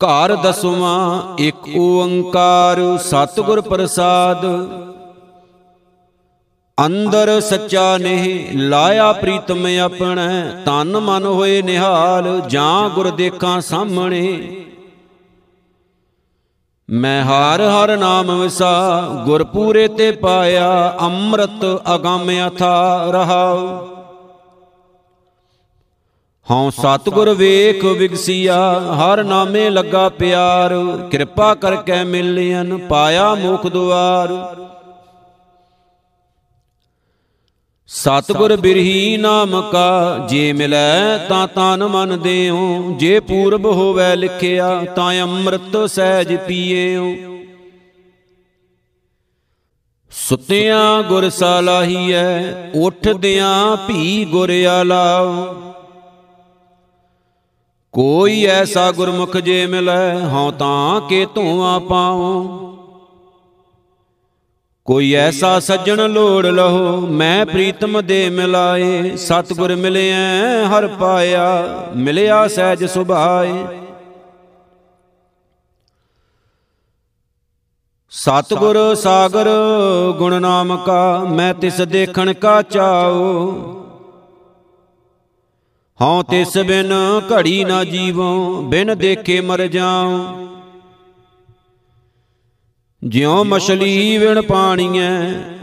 ਘਰ 0.00 0.34
ਦਸਵਾਂ, 0.36 1.36
ਇੱਕ 1.38 1.68
ਓੰਕਾਰ, 1.78 2.78
ਸਤਿਗੁਰ 2.98 3.60
ਪ੍ਰਸਾਦ। 3.60 4.44
ਅੰਦਰ 6.78 7.40
ਸੱਚਾ 7.40 7.96
ਨੇ 7.98 8.46
ਲਾਇਆ 8.54 9.12
ਪ੍ਰੀਤਮ 9.12 9.66
ਆਪਣਾ 9.80 10.22
ਤਨ 10.66 10.96
ਮਨ 10.98 11.24
ਹੋਏ 11.24 11.60
ਨਿਹਾਲ, 11.62 12.40
ਜਾਂ 12.48 12.88
ਗੁਰ 12.90 13.10
ਦੇਖਾਂ 13.10 13.60
ਸਾਹਮਣੇ। 13.60 14.56
ਮੈਂ 16.88 17.22
ਹਰ 17.24 17.60
ਹਰ 17.62 17.96
ਨਾਮ 17.96 18.30
ਵਿਸਾ 18.40 19.00
ਗੁਰ 19.24 19.44
ਪੂਰੇ 19.44 19.86
ਤੇ 19.88 20.10
ਪਾਇਆ, 20.12 20.98
ਅੰਮ੍ਰਿਤ 21.00 21.64
ਅਗੰਮ 21.94 22.30
ਅਥਾ 22.46 23.10
ਰਹਾਉ 23.10 23.68
ਹਉ 26.46 26.70
ਸਤਗੁਰ 26.70 27.30
ਵੇਖ 27.34 27.84
ਵਿਗਸੀਆ, 27.84 28.58
ਹਰ 28.94 29.22
ਨਾਮੇ 29.24 29.68
ਲੱਗਾ 29.70 30.08
ਪਿਆਰ, 30.08 30.74
ਕਿਰਪਾ 31.10 31.54
ਕਰਕੇ 31.54 32.02
ਮਿਲਿਆਨ 32.04 32.76
ਪਾਇਆ 32.78 33.34
ਮੁਖ 33.34 33.66
ਦੁਆਰ। 33.66 34.28
ਸਤਗੁਰ 37.90 38.56
ਬਿਰਹੀ 38.56 39.16
ਨਾਮ 39.16 39.70
ਕਾ 39.72 40.26
ਜੇ 40.28 40.52
ਮਿਲੈ 40.52 41.18
ਤਾਂ 41.28 41.48
ਤਨ 41.48 41.84
ਮਨ 41.84 42.18
ਦੇਉ 42.20 42.94
ਜੇ 42.98 43.20
ਪੂਰਬ 43.20 43.66
ਹੋਵੇ 43.66 44.16
ਲਿਖਿਆ 44.16 44.84
ਤਾਂ 44.96 45.12
ਅੰਮ੍ਰਿਤ 45.22 45.76
ਸਹਿਜ 45.90 46.36
ਪੀਏਉ। 46.36 47.14
ਸੁਤਿਆਂ 50.10 51.02
ਗੁਰ 51.02 51.28
ਸਾਲਾਹੀਐ 51.30 52.52
ਉਠਦਿਆਂ 52.74 53.76
ਭੀ 53.76 54.24
ਗੁਰ 54.24 54.50
ਆਲਾਉ 54.50 55.54
ਕੋਈ 57.92 58.44
ਐਸਾ 58.44 58.92
ਗੁਰਮੁਖ 58.92 59.36
ਜੇ 59.36 59.66
ਮਿਲੈ 59.66 60.20
ਹਉ 60.20 60.50
ਤਾਂ 60.50 61.00
ਕੇ 61.00 61.26
ਧੂਆ 61.34 61.78
ਪਾਉ 61.78 62.42
ਕੋਈ 64.90 65.12
ਐਸਾ 65.14 65.60
ਸੱਜਣ 65.60 66.10
ਲੋੜ 66.10 66.46
ਲਹੋ, 66.46 67.00
ਮੈਂ 67.00 67.46
ਪ੍ਰੀਤਮ 67.46 68.00
ਦੇ 68.02 68.30
ਮਿਲਾਏ। 68.30 69.16
ਸਤਗੁਰ 69.16 69.76
ਮਿਲਿਆ 69.76 70.16
ਹਰ 70.68 70.86
ਪਾਇਆ, 70.86 71.62
ਮਿਲਿਆ 71.96 72.48
ਸਹਿਜ 72.48 72.84
ਸੁਭਾਏ। 72.84 73.52
ਸਤਗੁਰ 78.10 78.94
ਸਾਗਰ 78.94 79.48
ਗੁਣ 80.18 80.40
ਨਾਮ 80.40 80.76
ਕਾ 80.76 81.24
ਮੈਂ 81.24 81.54
ਤਿਸ 81.54 81.80
ਦੇਖਣ 81.80 82.32
ਕਾ 82.32 82.62
ਚਾਉ। 82.62 83.54
ਹਉ 86.02 86.22
ਤਿਸ 86.22 86.58
ਬਿਨ 86.58 86.92
ਘੜੀ 87.32 87.64
ਨਾ 87.64 87.84
ਜੀਵੋ 87.84 88.62
ਬਿਨ 88.62 88.98
ਦੇਖੇ 88.98 89.40
ਮਰ 89.40 89.66
ਜਾਉ। 89.66 90.36
ਜਿਉ 93.04 93.44
ਮਛਲੀ 93.44 94.18
ਵਿਣ 94.18 94.42
ਪਾਣੀਐ 94.42 95.10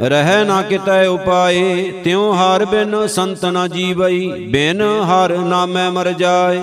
ਰਹਿ 0.02 0.46
ਨਾ 0.46 0.62
ਕਿਤੈ 0.62 1.08
ਉਪਾਏ 1.08 1.92
ਤਿਉ 2.04 2.34
ਹਰ 2.34 2.66
ਬਿਨ 2.66 3.08
ਸੰਤ 3.08 3.46
ਨਾ 3.46 3.68
ਜੀਵਈ 3.68 4.48
ਬਿਨ 4.50 4.82
ਹਰ 4.82 5.38
ਨਾਮੈ 5.38 5.90
ਮਰ 5.90 6.12
ਜਾਏ। 6.12 6.62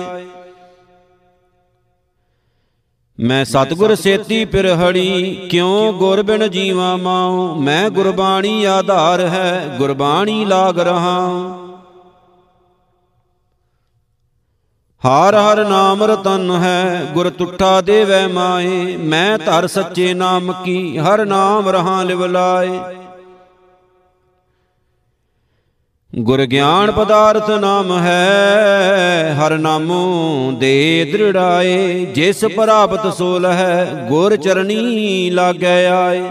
ਮੈਂ 3.19 3.45
ਸਤਗੁਰ 3.45 3.95
ਸੇਤੀ 3.95 4.45
ਪਿਰਹੜੀ 4.45 5.47
ਕਿਉ 5.51 5.93
ਗੁਰ 5.93 6.21
ਬਿਨ 6.21 6.51
ਜੀਵਾ 6.51 6.95
ਮਾਉ? 6.95 7.55
ਮੈਂ 7.55 7.89
ਗੁਰਬਾਣੀ 7.89 8.63
ਆਧਾਰ 8.63 9.19
ਹੈ 9.19 9.75
ਗੁਰਬਾਣੀ 9.77 10.45
ਲਾਗ 10.45 10.79
ਰਹਾ। 10.79 11.29
ਹਰ 15.01 15.35
ਹਰ 15.35 15.63
ਨਾਮ 15.65 16.03
ਰਤਨ 16.03 16.51
ਹੈ, 16.51 17.11
ਗੁਰ 17.13 17.29
ਤੁਠਾ 17.29 17.81
ਦੇਵੈ 17.81 18.27
ਮਾਏ, 18.27 18.95
ਮੈਂ 18.97 19.37
ਧਰ 19.37 19.67
ਸੱਚੇ 19.67 20.13
ਨਾਮ 20.13 20.51
ਕੀ, 20.63 20.97
ਹਰ 20.97 21.25
ਨਾਮ 21.25 21.69
ਰਹਾ 21.69 22.01
ਲਿਵ 22.03 22.25
ਲਾਏ। 22.25 22.79
ਗੁਰ 26.13 26.45
ਗਿਆਨ 26.45 26.91
ਪਦਾਰਥ 26.91 27.49
ਨਾਮ 27.51 27.91
ਹੈ, 27.99 29.35
ਹਰ 29.39 29.57
ਨਾਮੋ 29.57 30.51
ਦੇ 30.51 31.09
ਦ੍ਰਿੜਾਏ 31.11 32.05
ਜਿਸ 32.05 32.43
ਪ੍ਰਾਪਤ 32.45 33.13
ਸੋ 33.13 33.37
ਲਹੈ 33.39 33.85
ਗੁਰ 34.09 34.35
ਚਰਣੀ 34.35 35.29
ਲਾਗੈ 35.29 35.85
ਆਏ। 35.87 36.23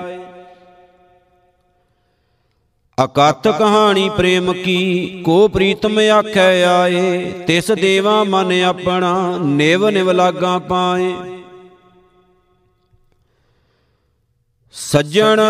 ਅਕਤ 2.98 3.48
ਕਹਾਣੀ 3.48 4.08
ਪ੍ਰੇਮ 4.08 4.52
ਕੀ, 4.52 5.22
ਕੋ 5.24 5.48
ਪ੍ਰੀਤਮ 5.48 5.98
ਆਖੈ 5.98 6.64
ਆਏ, 6.64 7.32
ਤਿਸ 7.46 7.70
ਦੇਵਾ 7.70 8.24
ਮਨ 8.24 8.52
ਆਪਣਾ, 8.62 9.38
ਨਿਵ 9.38 9.88
ਨਿਵ 9.88 10.10
ਲਾਗਾ 10.10 10.58
ਪਾਏ। 10.58 11.14
ਸੱਜਣ, 14.72 15.40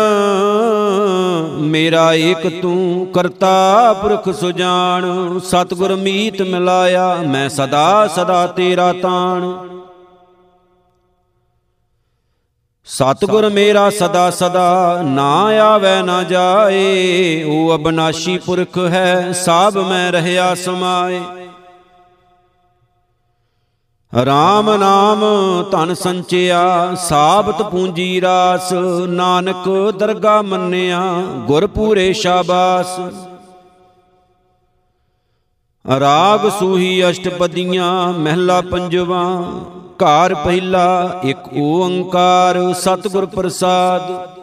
ਮੇਰਾ 1.61 2.13
ਏਕ 2.13 2.61
ਤੂੰ 2.61 3.07
ਕਰਤਾ 3.13 3.93
ਪੁਰਖ 3.93 4.29
ਸੁਜਾਨ 4.29 5.39
ਸਤਿਗੁਰ 5.39 5.95
ਮੀਤ 5.95 6.41
ਮਿਲਾਇਆ, 6.41 7.15
ਮੈਂ 7.15 7.49
ਸਦਾ 7.49 8.07
ਸਦਾ 8.07 8.45
ਤੇਰਾ 8.47 8.93
ਤਾਣ। 8.93 9.41
ਸਤਿਗੁਰ 12.87 13.49
ਮੇਰਾ 13.49 13.89
ਸਦਾ 13.89 14.29
ਸਦਾ 14.31 15.01
ਨਾ 15.01 15.31
ਆਵੇ 15.61 16.01
ਨਾ 16.01 16.21
ਜਾਏ, 16.23 17.43
ਉਹ 17.43 17.75
ਅਬਨਾਸ਼ੀ 17.75 18.37
ਪੁਰਖ 18.37 18.77
ਹੈ, 18.77 19.31
ਸਾਬ 19.31 19.77
ਮੈਂ 19.77 20.11
ਰਹਿਆ 20.11 20.53
ਸਮਾਏ। 20.55 21.21
ਰਾਮ 24.13 24.69
ਨਾਮ 24.75 25.23
ਧਨ 25.71 25.93
ਸੰਚਿਆ, 25.93 26.95
ਸਾਬਤ 26.95 27.61
ਪੂੰਜੀ 27.61 28.21
ਰਾਸ, 28.21 28.71
ਨਾਨਕ 29.09 29.69
ਦਰਗਾ 29.97 30.41
ਮੰਨਿਆ 30.41 31.01
ਗੁਰ 31.47 31.67
ਪੂਰੇ 31.67 32.11
ਸ਼ਾਬਾਸ। 32.13 32.99
ਰਾਗ 35.85 36.49
ਸੂਹੀ 36.49 37.09
ਅਸ਼ਟਪਦੀਆਂ, 37.09 38.13
ਮਹਿਲਾ 38.13 38.61
ਪੰਜਵਾ 38.61 39.23
ਘਰ 40.03 40.33
ਪਹਿਲਾ, 40.33 41.21
ਇੱਕ 41.23 41.39
ਓੰਕਾਰ, 41.57 42.73
ਸਤਿਗੁਰ 42.73 43.25
ਪ੍ਰਸਾਦ। 43.25 44.35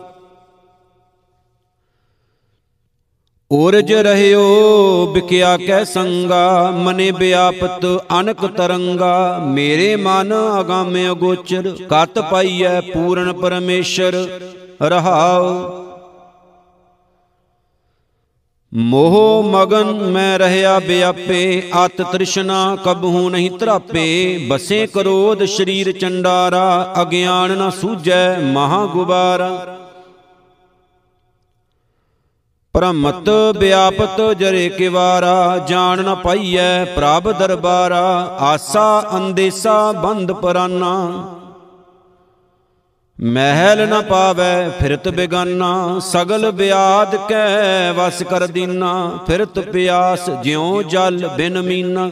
ਉਰਜ 3.50 3.92
ਰਹਿਓ, 3.92 5.06
ਬਿਕਿਆ 5.14 5.56
ਕੈ 5.56 5.84
ਸੰਗਾ, 5.84 6.70
ਮਨੇ 6.70 7.10
ਬਿਆਪਤ 7.10 8.04
ਅਨਕ 8.20 8.46
ਤਰੰਗਾ। 8.46 9.38
ਮੇਰੇ 9.38 9.96
ਮਨ 9.96 10.32
ਅਗਾਮ 10.60 10.96
ਅਗੋਚਰ, 11.10 11.76
ਕਤ 11.90 12.18
ਪਾਈਐ 12.18 12.80
ਪੂਰਨ 12.80 13.32
ਪਰਮੇਸ਼ਰ, 13.32 14.40
ਰਹਾਉ। 14.82 15.82
ਮੋਹ 18.74 19.42
ਮਗਨ 19.42 19.84
ਮੈਂ 19.84 20.38
ਰਹਿਆ 20.38 20.80
ਬਿਆਪੇ 20.80 21.70
ਅਤ 21.86 22.02
ਤ੍ਰਿਸ਼ਨਾ 22.02 22.76
ਕਬਹੂ 22.84 23.30
ਨਹੀਂ 23.30 23.50
ਤਰਾਪੇ। 23.50 24.46
ਬਸੇ 24.48 24.86
ਕਰੋਧ 24.86 25.44
ਸ਼ਰੀਰ 25.44 25.92
ਚੰਡਾਰਾ, 25.92 26.94
ਅਗਿਆਨ 27.02 27.58
ਨਾ 27.58 27.70
ਸੂਝੈ 27.70 28.38
ਮਹਾ 28.38 28.86
ਗੁਬਾਰਾ। 28.86 29.78
ਭ੍ਰਮਤ 32.74 33.28
ਵਿਆਪਤ 33.58 34.20
ਜਰੇ 34.38 34.68
ਕਿਵਾਰਾ, 34.68 35.58
ਜਾਣ 35.68 36.04
ਨ 36.04 36.14
ਪਾਈਐ 36.14 36.84
ਪ੍ਰਭ 36.84 37.32
ਦਰਬਾਰਾ। 37.32 38.36
ਆਸਾ 38.40 39.10
ਅੰਦੇਸਾ 39.16 39.92
ਬੰਦ 39.92 40.32
ਪਰਾਨਾ। 40.32 41.10
ਮਹਿਲ 43.22 43.88
ਨ 43.88 44.02
ਪਾਵੈ, 44.02 44.68
ਫਿਰਤ 44.68 45.08
ਬੇਗਾਨਾ, 45.08 45.98
ਸਗਲ 45.98 46.50
ਬਿਆਦ 46.50 47.16
ਕੈ 47.28 47.92
ਵਸ 47.92 48.22
ਕਰ 48.22 48.46
ਦੀਨਾ, 48.46 49.18
ਫਿਰਤ 49.26 49.58
ਪਿਆਸ 49.58 50.30
ਜਿਉ 50.30 50.82
ਜਲ 50.82 51.28
ਬਿਨ 51.36 51.62
ਮੀਨਾ। 51.62 52.10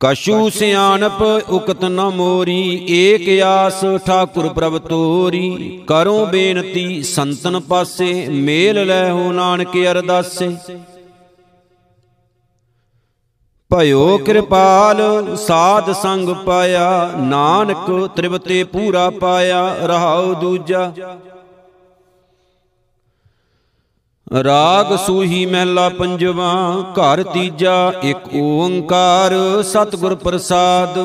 ਕਸ਼ੂ 0.00 0.50
ਸਿਆਣਪ 0.50 1.22
ਉਕਤ 1.50 1.84
ਨ 1.84 2.00
ਮੋਰੀ, 2.00 2.86
ਏਕ 2.90 3.42
ਆਸ 3.42 3.84
ਠਾਕੁਰ 4.06 4.48
ਪ੍ਰਭ 4.48 4.78
ਤੋਰੀ। 4.78 5.82
ਕਰੋ 5.86 6.26
ਬੇਨਤੀ 6.26 7.02
ਸੰਤਨ 7.02 7.60
ਪਾਸੇ, 7.60 8.26
ਮੇਲ 8.28 8.86
ਲੈ 8.86 9.10
ਹੋ 9.10 9.32
ਨਾਨਕ 9.32 9.76
ਅਰਦਾਸੇ। 9.76 10.56
ਭਇਓ 13.72 14.18
ਕਿਰਪਾਲ, 14.18 15.00
ਸਾਧ 15.36 15.90
ਸੰਗ 15.92 16.28
ਪਾਇਆ, 16.46 17.10
ਨਾਨਕ 17.18 18.08
ਤ੍ਰਿਵਤੇ 18.16 18.64
ਪੂਰਾ 18.64 19.08
ਪਾਇਆ, 19.10 19.76
ਰਹਾਉ 19.82 20.34
ਦੂਜਾ। 20.34 20.92
ਰਾਗ 24.44 24.96
ਸੂਹੀ 24.96 25.44
ਮਹਿਲਾ 25.46 25.88
ਪੰਜਵਾ, 25.88 26.52
ਘਰ 26.92 27.22
ਤੀਜਾ, 27.22 27.92
ਇੱਕ 28.02 28.28
ਓੰਕਾਰ, 28.34 29.32
ਸਤਿਗੁਰ 29.62 30.14
ਪ੍ਰਸਾਦ। 30.14 30.98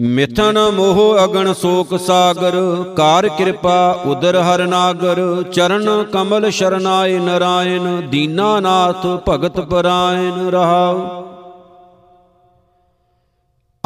ਮਿਥਨ 0.00 0.58
ਮੋਹ 0.70 1.24
ਅਗਣ 1.24 1.52
ਸੋਕ 1.52 1.96
ਸਾਗਰ, 2.00 2.84
ਕਾਰ 2.96 3.28
ਕਿਰਪਾ 3.28 4.00
ਉਦਰ 4.06 4.36
ਹਰ 4.36 4.66
ਨਾਗਰ, 4.66 5.42
ਚਰਨ 5.52 6.04
ਕਮਲ 6.12 6.50
ਸ਼ਰਨਾਏ 6.50 7.18
ਨਰਾਇਣ 7.18 8.00
ਦੀਨਾਨਾਥ 8.00 9.06
ਭਗਤ 9.28 9.60
ਪਰਾਇਣ 9.60 10.48
ਰਹਾਉ। 10.50 11.24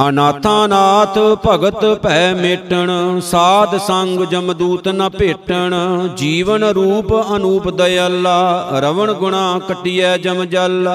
ਅਨਾਥਾਨਾਥ 0.09 1.19
ਭਗਤ 1.47 1.85
ਭੈ 2.03 2.35
ਮੇਟਣ, 2.35 3.21
ਸਾਧ 3.21 3.77
ਸੰਗ 3.77 4.21
ਜਮਦੂਤ 4.21 4.89
ਨ 4.89 5.09
ਭੇਟਣ, 5.09 5.75
ਜੀਵਨ 6.17 6.65
ਰੂਪ 6.65 7.15
ਅਨੂਪ 7.37 7.69
ਦਇਆਲਾ, 7.69 8.69
ਰਵਣ 8.73 9.13
ਗੁਣਾ 9.13 9.61
ਕਟਿਐ 9.69 10.17
ਜਮ 10.19 10.45
ਜਲ। 10.45 10.89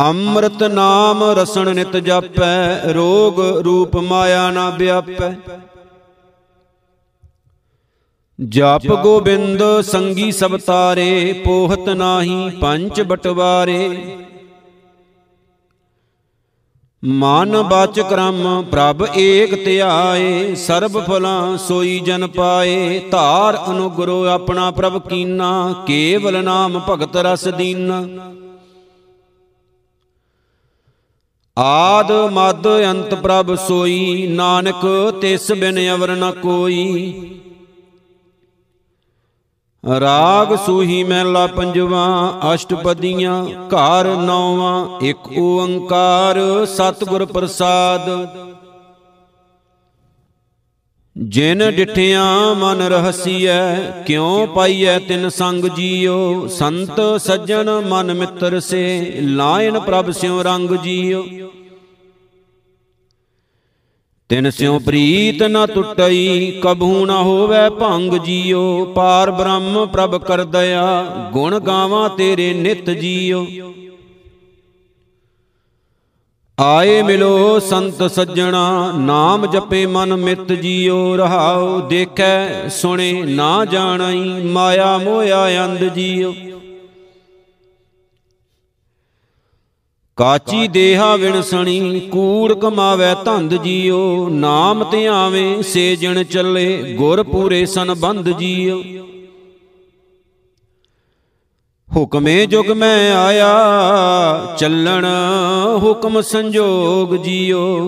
ਅੰਮ੍ਰਿਤ 0.00 0.62
ਨਾਮ 0.62 1.22
ਰਸਣ 1.24 1.74
ਨਿਤ 1.74 1.96
ਜਾਪੈ, 1.96 2.92
ਰੋਗ 2.92 3.40
ਰੂਪ 3.40 3.96
ਮਾਇਆ 3.96 4.50
ਨਾ 4.50 4.68
ਵਿਆਪੈ। 4.70 5.32
ਜਪ 8.38 8.86
ਗੋਬਿੰਦ 9.02 9.62
ਸੰਗੀ 9.80 10.30
ਸਭ 10.32 10.56
ਤਾਰੇ, 10.56 11.42
ਪੋਹਤ 11.44 11.88
ਨਾਹੀ 11.88 12.50
ਪੰਚ 12.50 13.00
ਬਟਵਾਰੇ। 13.00 14.16
ਮਨ 17.04 17.62
ਬਾਚ 17.62 18.00
ਕਰਮ 18.00 18.64
ਪ੍ਰਭ 18.70 19.06
ਏਕ 19.16 19.54
ਧਿਆਏ 19.64 20.54
ਸਰਬ 20.54 21.04
ਫਲਾਂ 21.06 21.56
ਸੋਈ 21.56 21.98
ਜਨ 22.00 22.26
ਪਾਏ। 22.26 22.98
ਧਾਰ 23.10 23.58
ਅਨੁਗਰੋ 23.70 24.24
ਆਪਣਾ 24.24 24.70
ਪ੍ਰਭ 24.70 25.00
ਕੀਨਾ, 25.08 25.74
ਕੇਵਲ 25.86 26.44
ਨਾਮ 26.44 26.80
ਭਗਤ 26.88 27.16
ਰਸ 27.16 27.48
ਦੀਨਾ। 27.48 28.06
ਆਦ 31.56 32.12
ਮਦ 32.12 32.66
ਅੰਤ 32.90 33.14
ਪ੍ਰਭ 33.14 33.54
ਸੋਈ, 33.54 34.26
ਨਾਨਕ 34.26 34.86
ਤਿਸ 35.20 35.52
ਬਿਨ 35.52 35.78
ਅਵਰ 35.94 36.10
ਨ 36.10 36.30
ਕੋਈ। 36.30 37.12
ਰਾਗ 39.84 40.54
ਸੂਹੀ 40.56 41.02
ਮਹਿਲਾ 41.04 41.46
ਪੰਜਵਾ, 41.46 42.06
ਅਸ਼ਟਪਦੀਆਂ 42.54 43.44
ਘਰ 43.68 44.16
ਨੌਵਾਂ, 44.16 45.00
ਇੱਕ 45.00 45.38
ਓੰਕਾਰ 45.38 46.38
ਸਤਿਗੁਰ 46.66 47.24
ਪ੍ਰਸਾਦ। 47.24 48.08
ਜਿਨ 51.28 51.70
ਡਿਠਿਆ 51.70 52.24
ਮਨ 52.54 52.82
ਰਹਸੀਐ 52.82 53.74
ਕਿਉ 54.06 54.46
ਪਾਈਐ 54.46 54.98
ਤਿਨ 54.98 55.28
ਸੰਗ 55.28 55.64
ਜੀਓ? 55.64 56.46
ਸੰਤ 56.46 57.00
ਸੱਜਣ 57.20 57.70
ਮਨ 57.88 58.14
ਮਿੱਤਰ 58.14 58.60
ਸੇ 58.60 59.12
ਲਾਇਨ 59.20 59.80
ਪ੍ਰਭ 59.80 60.10
ਸਿਉ 60.10 60.42
ਰੰਗ 60.42 60.70
ਜੀਓ। 60.70 61.24
ਤਿਨ 64.28 64.50
ਸਿਉ 64.50 64.78
ਪ੍ਰੀਤ 64.78 65.42
ਨ 65.42 65.66
ਟੁੱਟਈ 65.66 66.60
ਕਬਹੂ 66.62 67.06
ਨ 67.06 67.10
ਹੋਵੇ 67.10 67.70
ਭੰਗ 67.70 68.12
ਜੀਓ। 68.12 68.84
ਪਾਰ 68.84 69.30
ਬ੍ਰਹਮ 69.30 69.86
ਪ੍ਰਭ 69.86 70.16
ਕਰ 70.16 70.44
ਦਇਆ 70.44 71.04
ਗੁਣ 71.32 71.58
ਗਾਵਾਂ 71.60 72.08
ਤੇਰੇ 72.08 72.54
ਨਿਤ 72.54 72.90
ਜੀਓ। 72.90 73.46
ਆਏ 76.62 77.02
ਮਿਲੋ 77.02 77.58
ਸੰਤ 77.58 78.10
ਸੱਜਣਾ 78.10 78.92
ਨਾਮ 78.96 79.46
ਜਪੇ 79.46 79.86
ਮਨ 79.86 80.16
ਮਿਤ 80.16 80.52
ਜੀਓ 80.52 81.16
ਰਹਾਉ 81.16 81.88
ਦੇਖੈ 81.88 82.68
ਸੁਣੇ 82.68 83.22
ਨਾ 83.22 83.64
ਜਾਣਈ 83.64 84.42
ਮਾਇਆ 84.42 84.98
ਮੋਇਆ 84.98 85.64
ਅੰਧ 85.64 85.84
ਜੀਓ। 85.84 86.34
ਕਾਚੀ 90.16 90.68
ਦੇਹਾ 90.68 91.16
ਵਿਣਸਣੀ 91.16 92.00
ਕੂੜ 92.00 92.52
ਕਮਾਵੇ 92.52 93.14
ਧੰਦ 93.24 93.62
ਜੀਓ। 93.62 94.28
ਨਾਮ 94.28 94.90
ਧਿਆਵੇਂ 94.90 95.62
ਸੇਜਣ 95.62 96.24
ਚੱਲੇ 96.24 96.94
ਗੁਰ 96.94 97.22
ਪੂਰੇ 97.22 97.66
ਸੰਬੰਧ 97.66 98.28
ਜੀਓ। 98.28 98.82
ਹੁਕਮੇ 101.96 102.46
ਜੁਗ 102.46 102.70
ਮੈਂ 102.70 103.16
ਆਇਆ 103.16 103.79
ਚੱਲਣ 104.60 105.06
ਹੁਕਮ 105.82 106.20
ਸੰਜੋਗ 106.20 107.16
ਜੀਓ। 107.16 107.80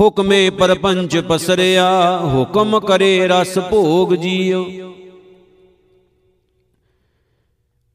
ਹੁਕਮੇ 0.00 0.50
ਪਰਪੰਚ 0.50 1.18
ਪਸਰਿਆ, 1.18 2.20
ਹੁਕਮ 2.24 2.80
ਕਰੇ 2.80 3.28
ਰਸ 3.28 3.58
ਭੋਗ 3.58 4.14
ਜੀਓ। 4.14 4.66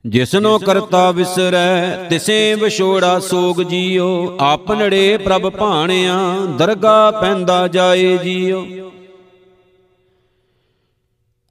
ਜਿਸਨੋ 0.06 0.60
ਕਰਤਾ 0.60 1.12
ਵਿਸਰੈ, 1.12 2.04
ਤਿਸੇ 2.10 2.56
ਵਿਛੋੜਾ 2.56 3.20
ਸੋਗ 3.20 3.62
ਜੀਓ। 3.62 4.38
ਆਪਨੜੇ 4.40 5.18
ਪ੍ਰਭ 5.18 5.50
ਭਾਣਿਆ 5.50 6.18
ਦਰਗਾ 6.58 7.12
ਪੈਂਦਾ 7.12 7.68
ਜਾਏ 7.68 8.18
ਜੀਓ। 8.18 8.68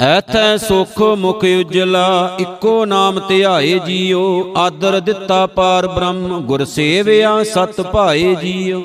ਐਥੈ 0.01 0.57
ਸੁਖ 0.57 1.03
ਮੁਖ 1.03 1.45
ਉਜਲਾ, 1.45 2.37
ਇੱਕੋ 2.39 2.85
ਨਾਮ 2.85 3.21
ਧਿਆਏ 3.29 3.79
ਜੀਓ। 3.79 4.55
ਆਦਰ 4.57 5.01
ਦਿੱਤਾ 5.01 5.47
ਪਾਰ 5.47 5.87
ਬ੍ਰਹਮ, 5.87 6.41
ਗੁਰ 6.41 6.65
ਸੇਵਿਆ 6.65 7.45
ਸਤ 7.45 7.81
ਭਾਏ 7.81 8.35
ਜੀਓ। 8.35 8.83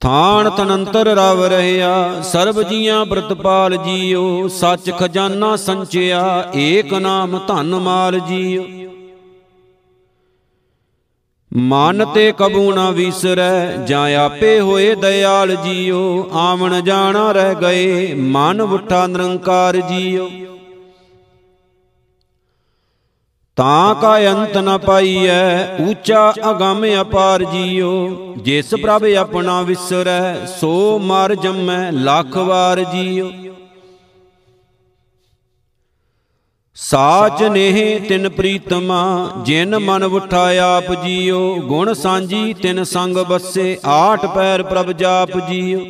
ਥਾਨ 0.00 0.50
ਤਨੰਤਰ 0.50 1.06
ਰਵ 1.06 1.44
ਰਹਿਆ, 1.44 2.22
ਸਰਬ 2.22 2.62
ਜੀਆਂ 2.62 3.04
ਬ੍ਰਤਪਾਲ 3.06 3.76
ਜੀਓ। 3.76 4.48
ਸੱਚ 4.48 4.90
ਖਜ਼ਾਨਾ 4.98 5.56
ਸੰਚਿਆ, 5.56 6.50
ਏਕ 6.54 6.94
ਨਾਮ 6.94 7.40
ਧਨ 7.48 7.74
ਮਾਲ 7.74 8.18
ਜੀਓ। 8.18 8.64
ਮਨ 11.56 12.04
ਤੇ 12.14 12.32
ਕਬੂ 12.32 12.72
ਨਾ 12.72 12.90
ਵਿਸਰੈ, 12.90 13.76
ਜਾਂ 13.76 14.18
ਆਪੇ 14.18 14.60
ਹੋਏ 14.60 14.94
ਦਇਆਲ 14.94 15.54
ਜੀਓ, 15.54 16.30
ਆਵਣ 16.32 16.80
ਜਾਣਾ 16.80 17.32
ਰਹਿ 17.32 17.54
ਗਏ, 17.54 18.14
ਮਨ 18.14 18.60
ਉਠਾ 18.60 19.06
ਨਿਰੰਕਾਰ 19.06 19.76
ਜੀਓ। 19.76 20.30
ਤਾਂ 23.56 23.94
ਕਾ 23.94 24.18
ਅੰਤ 24.32 24.56
ਨ 24.56 24.78
ਪਾਈਐ, 24.78 25.66
ਊਚਾ 25.80 26.32
ਅਗੰਮ 26.50 26.86
ਅਪਾਰ 27.00 27.44
ਜੀਓ। 27.44 28.08
ਜਿਸ 28.38 28.74
ਪ੍ਰਭ 28.74 29.04
ਆਪਣਾ 29.18 29.62
ਵਿਸਰੈ, 29.62 30.46
ਸੋ 30.46 30.98
ਮਰ 30.98 31.34
ਜੰਮੈ, 31.34 31.90
ਲੱਖ 31.90 32.36
ਵਾਰ 32.36 32.80
ਜੀਓ। 32.80 33.30
ਸਾਚ 36.82 37.42
ਨੇਹ 37.42 38.00
ਤਿਨ 38.00 38.28
ਪ੍ਰੀਤਮਾ, 38.28 39.32
ਜਿਨ 39.44 39.78
ਮਨ 39.78 40.02
ਉਠਾਇਆ 40.02 40.76
ਆਪ 40.76 41.04
ਜੀਓ, 41.04 41.56
ਗੁਣ 41.56 41.92
ਸਾਂਝੀ 41.92 42.54
ਤਿਨ 42.54 42.84
ਸੰਗ 42.84 43.16
ਬਸੇ, 43.16 43.78
ਆਠ 43.84 44.26
ਪੈਰ 44.26 44.62
ਪ੍ਰਭ 44.62 44.92
ਜਾਪ 44.92 45.30
ਜੀਓ। 45.50 45.80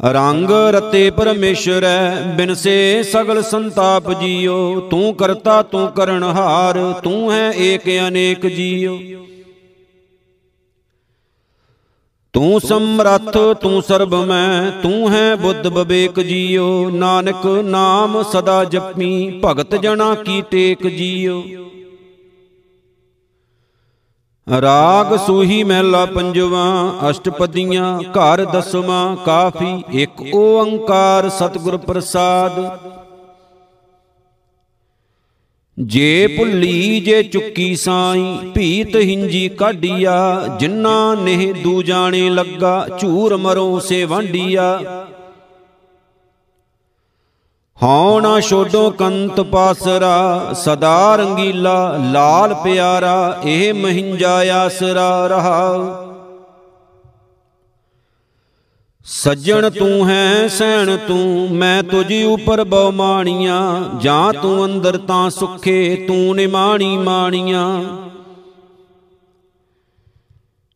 ਰੰਗ 0.00 0.50
ਰਤੇ 0.50 1.10
ਪਰਮੇਸ਼ਰੈ 1.10 2.20
ਬਿਨਸੇ 2.36 3.02
ਸਗਲ 3.02 3.42
ਸੰਤਾਪ 3.42 4.12
ਜੀਓ, 4.12 4.80
ਤੂੰ 4.80 5.14
ਕਰਤਾ 5.14 5.62
ਤੂੰ 5.62 5.88
ਕਰਨਹਾਰ 5.88 7.00
ਤੂੰ 7.04 7.32
ਹੈ 7.32 7.52
ਏਕ 7.56 7.88
ਅਨੇਕ 8.08 8.46
ਜੀਓ। 8.46 8.98
ਤੂੰ 12.36 12.60
ਸਮਰੱਥ, 12.60 13.36
ਤੂੰ 13.60 13.82
ਸਰਬ 13.82 14.14
ਮੈਂ 14.14 14.70
ਤੂੰ 14.82 15.10
ਹੈ 15.12 15.36
ਬੁੱਧ 15.36 15.68
ਬਵੇਕ 15.68 16.18
ਜੀਓ। 16.20 16.90
ਨਾਨਕ 16.90 17.46
ਨਾਮ 17.64 18.22
ਸਦਾ 18.22 18.64
ਜਪੀ, 18.64 19.40
ਭਗਤ 19.44 19.74
ਜਣਾ 19.74 20.14
ਕੀ 20.14 20.42
ਟੇਕ 20.50 20.86
ਜੀਓ। 20.86 21.42
ਰਾਗ 24.46 25.16
ਸੂਹੀ 25.16 25.62
ਮਹਿਲਾ 25.64 26.04
ਪੰਜਵਾ, 26.06 26.66
ਅਸ਼ਟਪਦੀਆਂ 27.10 27.98
ਘਰ 28.00 28.44
ਦਸਵਾਂ, 28.44 29.16
ਕਾਫੀ 29.16 29.82
ਇੱਕ 30.02 30.22
ਓੰਕਾਰ 30.34 31.28
ਸਤਿਗੁਰ 31.28 31.76
ਪ੍ਰਸਾਦ। 31.76 32.60
ਜੇ 35.78 36.26
ਭੁੱਲੀ 36.26 37.00
ਜੇ 37.00 37.22
ਚੁੱਕੀ 37.22 37.76
ਸਾਈ, 37.76 38.52
ਭੀਤ 38.54 38.96
ਹਿੰਜੀ 38.96 39.48
ਕਾਢੀਆ 39.48 40.46
ਜਿਨ੍ਹਾਂ 40.60 41.16
ਨੇ 41.16 41.52
ਦੂ 41.52 41.82
ਜਾਣੇ 41.82 42.30
ਲੱਗਾ, 42.30 42.88
ਝੂਰ 43.00 43.36
ਮਰੋ 43.36 43.78
ਸੇ 43.78 44.04
ਵਾਂਡੀਆ 44.04 44.80
ਹਉ 47.82 48.20
ਨਾ 48.20 48.40
ਛੋਡੋ 48.40 48.90
ਕੰਤ 48.90 49.40
ਪਾਸਰਾ, 49.40 50.52
ਸਦਾ 50.52 51.16
ਰੰਗੀਲਾ, 51.16 51.96
ਲਾਲ 52.12 52.54
ਪਿਆਰਾ, 52.54 53.40
ਇਹ 53.44 53.74
ਮਹਿੰਜਾ 53.74 54.36
ਆਸਰਾ 54.54 55.26
ਰਹਾ। 55.26 56.05
ਸੱਜਣ 59.08 59.70
ਤੂੰ 59.70 60.08
ਹੈ, 60.08 60.48
ਸੈਣ 60.48 60.96
ਤੂੰ, 60.96 61.48
ਮੈਂ 61.50 61.82
ਤੁਝ 61.82 62.24
ਉਪਰ 62.24 62.64
ਬਹੁ 62.64 62.90
ਮਾਣੀਆਂ। 62.90 63.84
ਜਾਂ 64.00 64.32
ਤੂੰ 64.32 64.64
ਅੰਦਰ 64.64 64.96
ਤਾਂ 64.96 65.30
ਸੁਖੇ, 65.30 66.04
ਤੂੰ 66.08 66.36
ਨਿਮਾਣੀ 66.36 66.96
ਮਾਣੀਆਂ। 66.96 67.82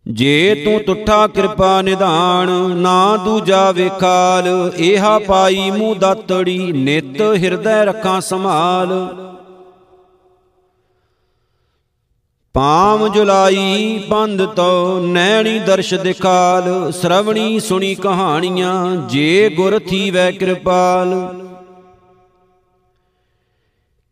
ਜੇ 0.09 0.63
ਤੂੰ 0.65 0.81
ਤੁਠਾ 0.81 1.27
ਕਿਰਪਾ 1.27 1.83
ਨਿਧਾਨ, 1.83 2.51
ਨਾ 2.77 3.17
ਦੂਜਾ 3.17 3.71
ਵੇਖਾਲ। 3.71 4.73
ਇਹਾ 4.77 5.19
ਪਾਈ 5.19 5.71
ਮੂੰਹ 5.71 5.97
ਦਾਤੜੀ, 5.97 6.73
ਨਿਤ 6.73 7.21
ਹਿਰਦੈ 7.21 7.85
ਰੱਖਾਂ 7.85 8.21
ਸੰਭਾਲ। 8.21 9.17
ਪਾਮ 12.55 13.09
ਜੁਲਾਈ 13.09 14.05
ਪੰਧ 14.11 14.45
ਤੋ 14.47 15.01
ਨੈਣੀ 15.01 15.59
ਦਰਸ਼ 15.59 15.95
ਦਿਖਾਲ, 15.95 16.93
ਸ਼ਰਵਣੀ 16.93 17.61
ਸੁਣੀ 17.61 17.95
ਕਹਾਣੀਆਂ, 17.95 18.97
ਜੇ 18.97 19.49
ਗੁਰ 19.49 19.79
ਥੀਵੈ 19.79 20.31
ਕਿਰਪਾਲ। 20.31 21.35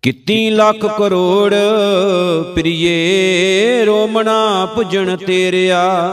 ਕਿਤੀ 0.03 0.51
ਲੱਖ 0.51 0.87
ਕਰੋੜ 0.98 1.55
ਪ੍ਰਿਏ, 2.55 3.85
ਰੋਮਣਾ 3.85 4.66
ਪੁਜਣ 4.66 5.16
ਤੇਰਿਆ। 5.16 6.12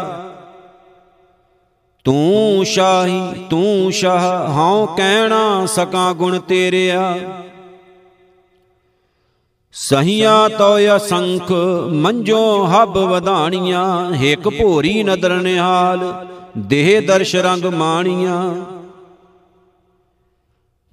ਤੂੰ 2.03 2.65
ਸ਼ਾਹੀ, 2.65 3.33
ਤੂੰ 3.49 3.91
ਸ਼ਾਹ, 3.91 4.51
ਹਉ 4.51 4.85
ਕਹਿਣਾ 4.85 5.65
ਸਕਾਂ 5.65 6.13
ਗੁਣ 6.13 6.39
ਤੇਰਿਆ। 6.39 7.17
ਸਹੀਆਂ 9.77 10.49
ਤੋ 10.49 10.95
ਅਸੰਖ 10.95 11.51
ਮੰਜੋ 11.91 12.65
ਹਬ 12.65 12.97
ਵਧਾਣੀਆਂ, 12.97 14.13
ਹਿਕ 14.13 14.49
ਭੋਰੀ 14.49 15.03
ਨਦਰ 15.03 15.41
ਨਿਹਾਲ, 15.41 16.25
ਦੇਹ 16.57 17.01
ਦਰਸ਼ 17.01 17.35
ਰੰਗ 17.35 17.65
ਮਾਣੀਆਂ। 17.65 18.55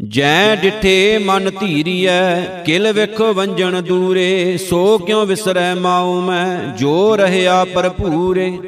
ਜੈ 0.09 0.57
ਡਿਠੇ 0.57 1.19
ਮਨ 1.19 1.51
ਧੀਰੀਐ, 1.61 2.41
ਕਿਲ 2.67 2.93
ਵਿਖ 2.93 3.21
ਵੰਜਣ 3.21 3.83
ਦੂਰੇ, 3.83 4.57
ਸੋ 4.57 4.99
ਕਿਉ 4.99 5.25
ਵਿਸਰੈ 5.25 5.75
ਮਾਉ 5.75 6.21
ਮੈਂ, 6.21 6.77
ਜੋ 6.77 7.17
ਰਹਿਆ 7.17 7.65
ਭਰਪੂਰੇ। 7.65 8.59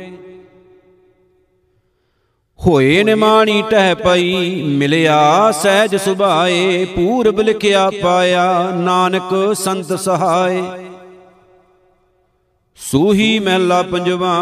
ਹੋਏ 2.67 3.03
ਨਿਮਾਣੀ 3.05 3.63
ਟਹਿ 3.63 3.95
ਪਈ, 3.95 4.63
ਮਿਲਿਆ 4.79 5.51
ਸਹਿਜ 5.53 5.97
ਸੁਭਾਏ, 5.97 6.85
ਪੂਰਬ 6.85 7.41
ਲਿਖਿਆ 7.41 7.91
ਪਾਇਆ, 8.03 8.71
ਨਾਨਕ 8.77 9.35
ਸੰਤ 9.55 9.93
ਸਹਾਏ। 10.01 10.63
ਸੂਹੀ 12.79 13.39
ਮਹਿਲਾ 13.39 13.83
ਪੰਜਵਾ, 13.83 14.37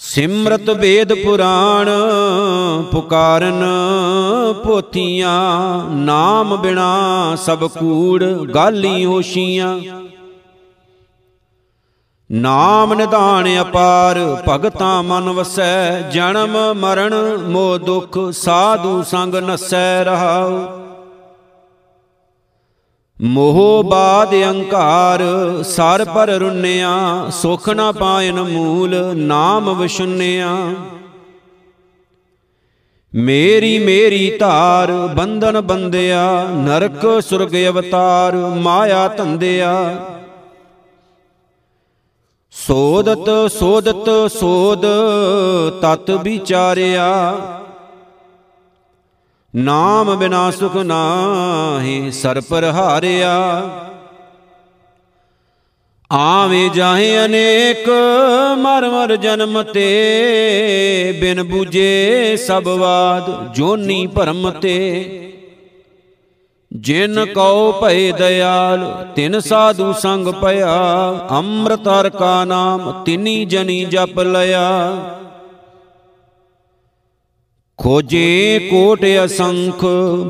ਸਿਮਰਤ 0.00 0.70
ਵੇਦ 0.70 1.12
ਪੁਰਾਣ, 1.14 1.90
ਪੁਕਾਰਨ 2.92 3.62
ਪੋਥੀਆਂ, 4.64 5.90
ਨਾਮ 5.90 6.56
ਬਿਨਾ 6.56 7.36
ਸਭ 7.36 7.64
ਕੂੜ, 7.70 8.24
ਗਾਲੀ 8.54 9.04
ਹੋਸ਼ੀਆਂ। 9.04 9.78
ਨਾਮ 12.34 12.94
ਨਿਧਾਨ 12.94 13.46
ਅਪਾਰ, 13.60 14.18
ਭਗਤਾਂ 14.48 15.02
ਮਨ 15.02 15.28
ਵਸੈ, 15.28 16.00
ਜਨਮ 16.00 16.56
ਮਰਨ 16.74 17.14
ਮੋ 17.36 17.78
ਦੁਖ 17.78 18.18
ਸਾਧੂ 18.32 19.02
ਸੰਗ 19.02 19.34
ਨਸੈ 19.34 20.04
ਰਹਾਉ। 20.04 20.58
ਮੋਹ 23.20 23.84
ਬਾਦ 23.84 24.34
ਅਹੰਕਾਰ 24.34 25.22
ਸਰ 25.62 26.04
ਪਰ 26.04 26.28
ਰੁੰਨਿਆ, 26.28 26.90
ਸੁਖ 27.30 27.68
ਨਾ 27.68 27.92
ਪਾਇਨ 27.92 28.40
ਮੂਲ, 28.40 28.96
ਨਾਮ 29.16 29.78
ਵਿਸ਼ੁੰਨਿਆ 29.78 30.56
ਮੇਰੀ 33.14 33.78
ਮੇਰੀ 33.78 34.30
ਧਾਰ, 34.38 34.92
ਬੰਧਨ 34.92 35.60
ਬੰਦਿਆ 35.60 36.46
ਨਰਕ 36.56 37.22
ਸੁਰਗ 37.22 37.54
ਅਵਤਾਰ, 37.68 38.36
ਮਾਇਆ 38.36 39.08
ਧੰਦਿਆ। 39.08 39.74
ਸੋਦਤ 42.54 43.52
ਸੋਦਤ, 43.52 44.32
ਸੋਦ, 44.32 44.86
ਤਤ 45.82 46.10
ਵਿਚਾਰਿਆ। 46.10 47.36
ਨਾਮ 49.56 50.14
ਬਿਨਾ 50.14 50.50
ਸੁਖ 50.50 50.76
ਨਾਹੀ 50.76 52.10
ਸਰ 52.10 52.40
ਪਰ 52.40 52.64
ਹਾਰਿਆ 52.64 53.34
ਆਵੇਂ 56.12 56.70
ਜਾਹੇ 56.70 57.24
ਅਨੇਕ, 57.24 57.88
ਮਰ 58.58 58.88
ਮਰ 58.90 59.16
ਜਨਮ 59.16 59.62
ਤੇ, 59.62 61.18
ਬਿਨ 61.20 61.42
ਬੂਝੇ 61.42 62.36
ਸਭ 62.36 62.62
ਬਾਦ 62.62 63.54
ਜੋਨੀ 63.54 64.06
ਭਰਮ 64.06 64.50
ਤੇ। 64.50 65.23
ਜਿਨ 66.74 67.24
ਕਉ 67.24 67.72
ਭਏ 67.72 68.12
ਦਇਆਲ 68.12 69.06
ਤਿਨ 69.16 69.40
ਸਾਧੂ 69.40 69.92
ਸੰਗ 69.92 70.28
ਪਿਆ 70.42 70.70
ਅੰਮ੍ਰਿਤ 71.30 71.88
ਹਰ 71.88 72.08
ਕਾ 72.08 72.44
ਨਾਮ 72.44 73.04
ਤਿਨੀ 73.04 73.44
ਜਨੀ 73.44 73.84
ਜਪ 73.84 74.18
ਲਿਆ 74.20 74.64
ਖੋਜੇ 77.78 78.58
ਕੋਟ 78.70 79.04
ਅਸੰਖ 79.24 79.84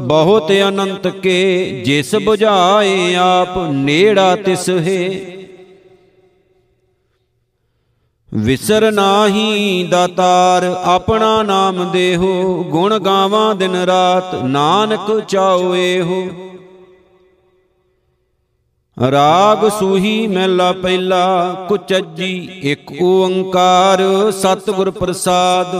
ਬਹੁਤ 0.06 0.52
ਅਨੰਤ 0.68 1.08
ਕੇ 1.08 1.82
ਜਿਸ 1.86 2.14
부ਝਾਏ 2.14 3.14
ਆਪ 3.14 3.58
ਨੇੜਾ 3.72 4.36
ਤਿਸ 4.36 4.68
ਹੈ। 4.70 5.10
ਵਿਸਰ 8.36 8.92
ਨਾਹੀ 8.92 9.86
ਦਾਤਾਰ, 9.90 10.64
ਆਪਣਾ 10.84 11.42
ਨਾਮ 11.42 11.90
ਦੇਹੋ। 11.90 12.64
ਗੁਣ 12.64 12.98
ਗਾਵਾਂ 12.98 13.54
ਦਿਨ 13.54 13.74
ਰਾਤ, 13.76 14.34
ਨਾਨਕ 14.34 15.20
ਚਾਉ 15.28 15.74
ਇਹੋ 15.74 16.26
ਰਾਗ 19.10 19.68
ਸੂਹੀ 19.68 20.26
ਮਹਿਲਾ 20.26 20.72
ਪਹਿਲਾ, 20.72 21.52
ਕੁਚੱਜੀ 21.68 22.48
ਇੱਕ 22.62 22.92
ਓੰਕਾਰ, 23.02 24.02
ਸਤਿਗੁਰ 24.30 24.90
ਪ੍ਰਸਾਦ। 24.90 25.74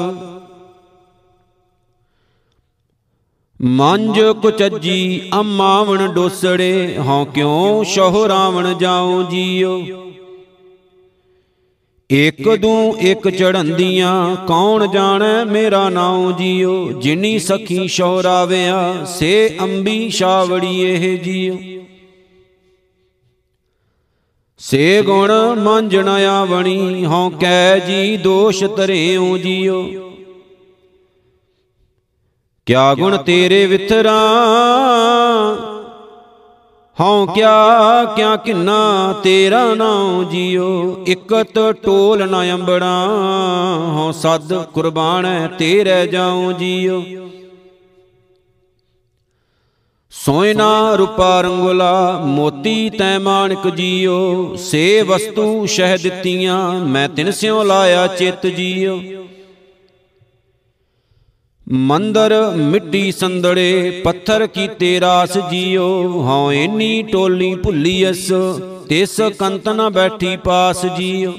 ਮੰਜ 3.61 4.21
ਕੁਚੱਜੀ, 4.43 5.31
ਅਮਾਵਣ 5.41 6.13
ਡੋਸੜੇ, 6.13 6.97
ਹਉ 6.99 7.25
ਕਿਉ 7.25 7.83
ਸ਼ਹੁ 7.83 8.29
ਰਾਵਣ 8.29 8.75
ਜਾਉ 8.75 9.23
ਜੀਓ। 9.23 9.81
ਇਕ 12.15 12.57
ਦੂ 12.57 12.97
ਇਕ 13.01 13.29
ਚੜੰਦੀਆਂ 13.29 14.37
ਕੌਣ 14.47 14.87
ਜਾਣੈ 14.87 15.45
ਮੇਰਾ 15.45 15.89
ਨਾਉ 15.89 16.33
ਜੀਓ? 16.33 16.93
ਜਿਨੀ 16.93 17.39
ਸਖੀ 17.39 17.89
ਸ਼ੌਰਾਵਿਆ 17.89 19.05
ਸੇ 19.05 19.57
ਅੰਬੀ 19.61 20.11
ਸ਼ਾਵੜੀ 20.11 20.81
ਇਹ 20.81 21.19
ਜੀਓ। 21.19 21.59
ਸੇ 24.59 25.03
ਗੁਣ 25.03 25.33
ਮੰਜਣ 25.59 26.09
ਆਵਣੀ 26.09 27.05
ਹਉ 27.05 27.31
ਕੈ 27.31 27.79
ਜੀ 27.79 28.17
ਦੋਸ਼ 28.17 28.65
ਧਰੇਉ 28.65 29.37
ਜੀਓ। 29.39 29.83
ਕਿਆ 32.67 32.95
ਗੁਣ 32.95 33.17
ਤੇਰੇ 33.17 33.67
ਵਿਥਰਾ? 33.67 34.21
ਹਉ 37.01 37.27
ਕਿਆ 37.27 38.05
ਕਿਆ 38.17 38.37
ਕਿੰਨਾ 38.37 39.15
ਤੇਰਾ 39.23 39.75
ਨਾਉ 39.75 40.25
ਜੀਓ, 40.25 41.05
ਇਕਤ 41.07 41.75
ਟੋਲ 41.85 42.31
ਨ 42.31 42.55
ਅੰਬੜਾ। 42.55 43.07
ਹਉ 43.97 44.13
ਸਦ 44.13 44.65
ਕੁਰਬਾਨ 44.65 45.49
ਤੇਰੇ 45.59 46.07
ਜਾਉ 46.07 46.53
ਜੀਓ। 46.53 47.05
ਸੋਇਨਾ 50.11 50.95
ਰੂਪਾ 50.95 51.41
ਰੰਗੁਲਾ, 51.41 52.23
ਮੋਤੀ 52.25 52.91
ਤੈ 52.91 53.19
ਮਾਨਕ 53.19 53.69
ਜੀਓ। 53.69 54.57
ਸੇ 54.57 55.03
ਵਸਤੂ 55.03 55.67
ਸ਼ਹਿ 55.67 55.99
ਦਿੱਤੀਆਂ, 55.99 56.73
ਮੈਂ 56.73 57.09
ਤਿਨ 57.09 57.31
ਸਿਉ 57.31 57.63
ਲਾਇਆ 57.63 58.07
ਚਿਤ 58.07 58.47
ਜੀਓ। 58.47 59.01
ਮੰਦਰ 61.67 62.33
ਮਿੱਟੀ 62.57 63.11
ਸੰਦੜੇ, 63.13 64.01
ਪੱਥਰ 64.05 64.47
ਕੀਤੇ 64.47 64.99
ਰਾਸ 65.01 65.37
ਜੀਓ। 65.51 65.87
ਹਉ 66.23 66.51
ਏਨੀ 66.53 67.03
ਟੋਲੀ 67.03 67.55
ਭੁੱਲੀਐਸ 67.55 68.29
ਤਿਸ 68.89 69.21
ਕੰਤ 69.39 69.69
ਨ 69.69 69.89
ਬੈਠੀ 69.91 70.37
ਪਾਸ 70.37 70.85
ਜੀਓ। 70.87 71.33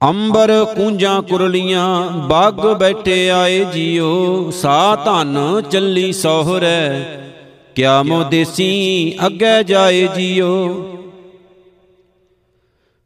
ਅੰਬਰ 0.00 0.52
ਕੂੰਜਾਂ 0.76 1.20
ਕੁਰਲੀਆਂ, 1.22 2.10
ਬਾਗ 2.28 2.60
ਬੈਠੇ 2.78 3.28
ਆਏ 3.30 3.64
ਜੀਓ। 3.64 4.50
ਸਾ 4.50 4.94
ਧਨ 4.96 5.38
ਚੱਲੀ 5.70 6.12
ਸੋਹਰੈ, 6.12 7.04
ਕਿਆ 7.74 8.02
ਮੋ 8.02 8.22
ਦੇਸੀ 8.22 9.14
ਅੱਗੇ 9.26 9.62
ਜਾਏ 9.64 10.08
ਜੀਓ। 10.16 10.54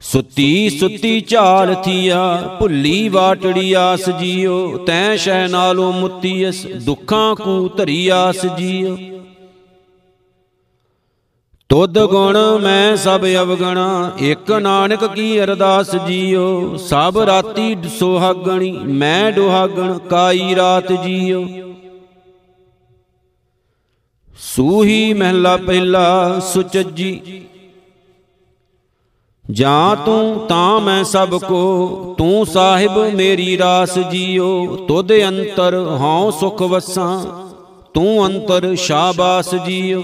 ਸੁੱਤੀ 0.04 0.70
ਸੁੱਤੀ 0.70 1.20
ਝਾਲ 1.20 1.74
ਥੀਆ, 1.74 2.56
ਭੁੱਲੀ 2.58 3.08
ਵਾਟੜੀ 3.08 3.72
ਆਸ 3.72 4.08
ਜੀਓ, 4.10 4.78
ਤੈ 4.78 5.16
ਸ਼ੈ 5.16 5.46
ਨਾਲੋਂ 5.48 5.92
ਮੁੱਤੀਸ 5.92 6.66
ਦੁੱਖਾਂ 6.66 7.34
ਕੂ 7.34 7.68
ਧਰੀ 7.68 8.08
ਆਸ 8.08 8.46
ਜੀਓ। 8.58 8.96
ਤੁਧ 11.70 11.98
ਗੁਣ 11.98 12.36
ਮੈਂ 12.62 12.96
ਸਭ 12.96 13.24
ਅਵਗਣਾ 13.42 14.12
ਇੱਕ 14.18 14.50
ਨਾਨਕ 14.52 15.04
ਕੀ 15.04 15.40
ਅਰਦਾਸ 15.44 15.94
ਜੀਓ, 15.96 16.76
ਸਭ 16.76 17.18
ਰਾਤੀ 17.18 17.76
ਸੁਹਾਗਣੀ, 17.98 18.70
ਮੈਂ 18.72 19.32
ਦੁਹਾਗਣ 19.32 19.98
ਕਾਈ 19.98 20.54
ਰਾਤ 20.54 20.92
ਜੀਓ। 20.92 21.44
ਸੂਹੀ 24.38 25.12
ਮਹਿਲਾ 25.14 25.56
ਪਹਿਲਾ 25.56 26.40
ਸੁਚੱਜੀ 26.52 27.42
ਜਾਂ 29.44 29.96
ਤੂੰ 29.96 30.46
ਤਾਂ 30.48 30.80
ਮੈਂ 30.80 31.02
ਸਭ 31.04 31.38
ਕੋ, 31.38 32.14
ਤੂੰ 32.18 32.46
ਸਾਹਿਬ 32.46 32.98
ਮੇਰੀ 33.14 33.56
ਰਾਸ 33.58 33.98
ਜੀਓ। 33.98 34.76
ਤੁਧ 34.88 35.12
ਅੰਤਰ 35.12 35.74
ਹਉ 36.00 36.30
ਸੁਖ 36.30 36.62
ਵਸਾਂ, 36.62 37.24
ਤੂੰ 37.94 38.26
ਅੰਤਰ 38.26 38.74
ਸ਼ਾਬਾਸ 38.74 39.54
ਜੀਓ। 39.66 40.02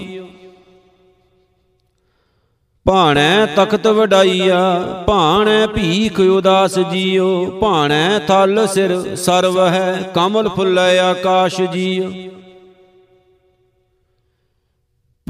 ਭਾਣੈ 2.85 3.45
ਤਖਤ 3.45 3.87
ਵਡਾਈਆ, 3.87 4.59
ਭਾਣੈ 5.07 5.65
ਭੀਖ 5.67 6.19
ਉਦਾਸ 6.19 6.79
ਜੀਓ। 6.91 7.45
ਭਾਣੈ 7.61 8.19
ਥਲ 8.19 8.67
ਸਿਰ 8.67 9.15
ਸਰਵ 9.15 9.59
ਹੈ, 9.59 10.11
ਕਮਲ 10.15 10.49
ਫੁੱਲੈ 10.49 10.99
ਆਕਾਸ਼ 10.99 11.61
ਜੀਓ। 11.61 12.11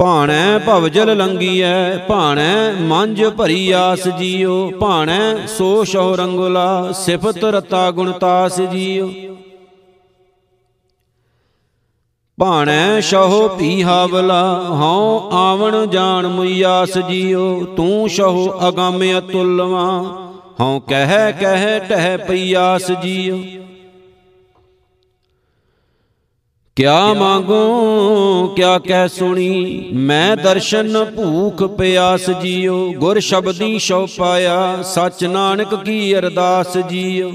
ਭਾਣੈ 0.02 0.58
ਭਵਜਲ 0.58 1.16
ਲੰਗੀਐ, 1.16 1.96
ਭਾਣੈ 1.96 2.72
ਮੰਜ 2.72 3.24
ਭਰੀ 3.24 3.70
ਆਸ 3.70 4.08
ਜੀਓ, 4.08 4.70
ਭਾਣੈ 4.70 5.46
ਸੋ 5.46 5.84
ਸ਼ੋ 5.84 6.16
ਰੰਗੁਲਾ, 6.16 6.92
ਸਿਫਤ 6.92 7.44
ਰਤਾ 7.44 7.90
ਗੁਣਤਾਸ 7.90 8.60
ਜੀਓ। 8.60 9.10
ਭਾਣੈ 12.38 13.00
ਸ਼ਹੁ 13.00 13.48
ਪੀ 13.48 13.82
ਹਾਵਲਾ, 13.82 14.42
ਹਉ 14.70 15.30
ਆਵਣ 15.32 15.86
ਜਾਣ 15.86 16.26
ਮੁਈਆਸ 16.26 16.98
ਜੀਓ, 16.98 17.64
ਤੂੰ 17.64 18.08
ਸ਼ਹੁ 18.08 18.68
ਅਗੰਮ 18.68 19.02
ਅਤੁਲਵਾ, 19.18 19.86
ਹਉ 20.60 20.80
ਕਹਿ 20.80 21.32
ਕਹਿ 21.32 21.80
ਟਹਿ 21.80 22.16
ਪਈਆਸ 22.18 22.92
ਜੀਓ। 22.92 23.38
ਕਿਆ 26.76 27.12
ਮੰਗੂ, 27.12 28.46
ਕਿਆ 28.56 28.78
ਕਹਿ 28.78 29.08
ਸੁਣੀ? 29.08 29.88
ਮੈਂ 29.92 30.36
ਦਰਸ਼ਨ 30.36 31.04
ਭੂਖ 31.04 31.62
ਪਿਆਸ 31.62 32.30
ਜੀਓ, 32.30 32.92
ਗੁਰ 32.92 33.18
ਸ਼ਬਦੀ 33.18 33.78
ਸ਼ਉ 33.78 34.06
ਪਾਇਆ, 34.18 34.82
ਸਚ 34.82 35.24
ਨਾਨਕ 35.24 35.74
ਕੀ 35.74 36.18
ਅਰਦਾਸ 36.18 36.78
ਜੀਓ। 36.78 37.32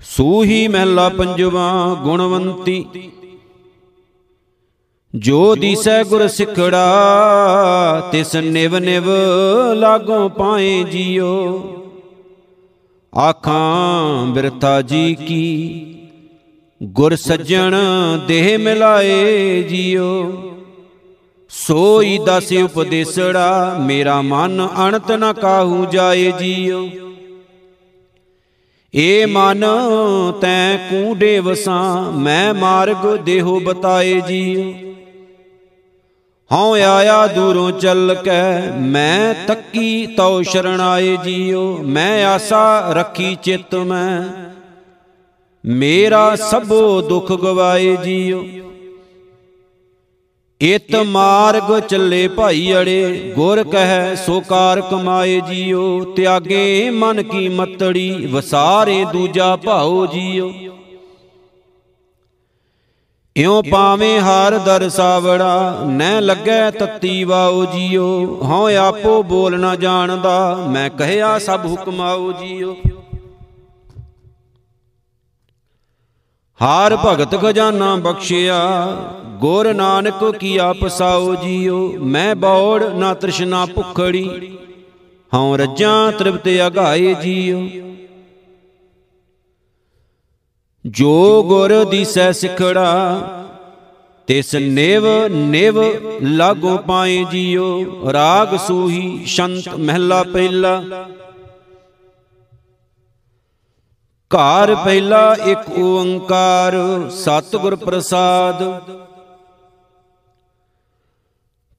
ਸੂਹੀ 0.00 0.68
ਮਹਿਲਾ 0.68 1.08
ਪੰਜਵਾ, 1.08 1.96
ਗੁਣਵੰਤੀ। 2.02 2.86
ਜੋ 5.14 5.54
ਦੀਸੈ 5.54 6.04
ਗੁਰ 6.04 6.26
ਸਿਖੜਾ, 6.28 6.88
ਤਿਸ 8.12 8.36
ਨਿਵ 8.36 8.78
ਨਿਵ 8.78 9.04
ਲਾਗੋਂ 9.74 10.30
ਪਾਏ 10.30 10.84
ਜੀਓ। 10.84 11.62
ਆਖਾਂ 13.18 14.26
ਬਿਰਥਾ 14.26 14.82
ਜੀ 14.82 15.14
ਕੀ? 15.14 15.86
ਗੁਰ 16.82 17.16
ਸੱਜਣ 17.16 17.74
ਦੇਹ 18.26 18.58
ਮਿਲਾਏ 18.58 19.62
ਜੀਓ। 19.62 20.32
ਸੋਈ 21.48 22.18
ਦਸ 22.26 22.52
ਉਪਦੇਸੜਾ, 22.52 23.76
ਮੇਰਾ 23.80 24.22
ਮਨ 24.22 24.68
ਅਣਤ 24.88 25.12
ਨ 25.12 25.32
ਕਾਹੂ 25.32 25.86
ਜਾਏ 25.86 26.32
ਜੀਓ। 26.32 26.90
ਏ 28.94 29.24
ਮਨ 29.24 29.64
ਤੈ 30.40 30.76
ਕੂਡੇ 30.76 31.38
ਵਸਾਂ, 31.38 32.12
ਮੈਂ 32.12 32.54
ਮਾਰਗ 32.54 33.16
ਦੇਹੋ 33.16 33.60
ਬਤਾਏ 33.60 34.20
ਜੀਓ। 34.20 34.72
ਹਉ 36.52 36.74
ਆਇਆ 36.74 37.26
ਦੂਰੋਂ 37.26 37.70
ਚੱਲ 37.72 38.16
ਕੇ, 38.24 38.70
ਮੈਂ 38.80 39.34
ਤੱਕੀ 39.46 40.06
ਤਉ 40.06 40.42
ਸ਼ਰਣ 40.42 40.80
ਆਏ 40.80 41.16
ਜੀਓ। 41.24 41.78
ਮੈਂ 41.82 42.26
ਆਸਾ 42.26 42.92
ਰੱਖੀ 42.92 43.36
ਚਿਤ 43.42 43.74
ਮੈਂ 43.74 44.49
ਮੇਰਾ 45.66 46.36
ਸਭੋ 46.36 47.00
ਦੁੱਖ 47.02 47.32
ਗਵਾਏ 47.32 47.96
ਜੀਓ। 47.96 48.44
ਇਤ 50.60 50.96
ਮਾਰਗ 50.96 51.78
ਚੱਲੇ 51.80 52.28
ਭਾਈ 52.28 52.74
ਅੜੇ, 52.74 53.32
ਗੁਰ 53.36 53.64
ਕਹੈ 53.64 54.14
ਸੋ 54.14 54.40
ਕਾਰ 54.40 54.80
ਕਮਾਏ 54.80 55.40
ਜੀਓ। 55.40 56.04
ਤਿਆਗੇ 56.04 56.90
ਮਨ 56.90 57.22
ਕੀ 57.22 57.48
ਮਤੜੀ, 57.48 58.26
ਵਸਾਰੇ 58.26 59.04
ਦੂਜਾ 59.12 59.56
ਭਾਉ 59.56 60.06
ਜੀਓ। 60.06 60.52
ਇਉ 63.36 63.62
ਪਾਵੇਂ 63.62 64.20
ਹਰ 64.20 64.58
ਦਰ 64.58 64.88
ਸਾਵੜਾ, 64.88 65.82
ਨੈ 65.86 66.20
ਲੱਗੈ 66.20 66.70
ਤਤੀ 66.70 67.24
ਵਾਉ 67.24 67.64
ਜੀਓ। 67.64 68.38
ਹਉ 68.42 68.70
ਆਪੋ 68.76 69.22
ਬੋਲ 69.22 69.60
ਨਾ 69.60 69.76
ਜਾਣਦਾ, 69.76 70.66
ਮੈਂ 70.70 70.90
ਕਹਿਆ 70.90 71.38
ਸਭ 71.38 71.60
ਹੁਕਮਾਉ 71.64 72.32
ਜੀਓ। 72.32 72.76
ਹਾਰ 76.60 76.96
ਭਗਤ 76.96 77.34
ਖਜ਼ਾਨਾ 77.40 77.94
ਬਖਸ਼ਿਆ, 77.96 78.56
ਗੁਰ 79.40 79.72
ਨਾਨਕ 79.74 80.24
ਕੀ 80.36 80.56
ਆਪਸਾਉ 80.56 81.34
ਜੀਓ, 81.34 81.78
ਮੈਂ 81.98 82.34
ਬੌੜ 82.36 82.82
ਨਾ 82.84 83.12
ਤ੍ਰਿਸ਼ਨਾ 83.14 83.64
ਭੁਖੜੀ, 83.66 84.56
ਹਉ 85.32 85.56
ਰੱਜਾਂ 85.56 86.10
ਤ੍ਰਿਪਤ 86.12 86.48
ਅਗਾਏ 86.66 87.14
ਜੀਓ। 87.14 87.62
ਜੋ 90.84 91.42
ਗੁਰ 91.42 91.84
ਦੀਸੈ 91.84 92.30
ਸਿਖੜਾ, 92.32 93.20
ਤਿਸ 94.28 94.54
ਨਿਵ 94.54 95.06
ਨਿਵ 95.28 95.80
ਲਾਗੋ 96.22 96.76
ਪਾਏ 96.78 97.24
ਜੀਓ, 97.32 98.12
ਰਾਗ 98.12 98.56
ਸੂਹੀ 98.56 99.24
ਸ਼ੰਤ 99.26 99.68
ਮਹਿਲਾ 99.68 100.22
ਪਹਿਲਾ 100.22 100.82
ਘਰ 104.30 104.74
ਪਹਿਲਾ 104.74 105.36
ਇੱਕ 105.44 105.78
ਓੰਕਾਰ 105.78 106.74
ਸਤਿਗੁਰ 107.10 107.76
ਪ੍ਰਸਾਦ। 107.76 108.62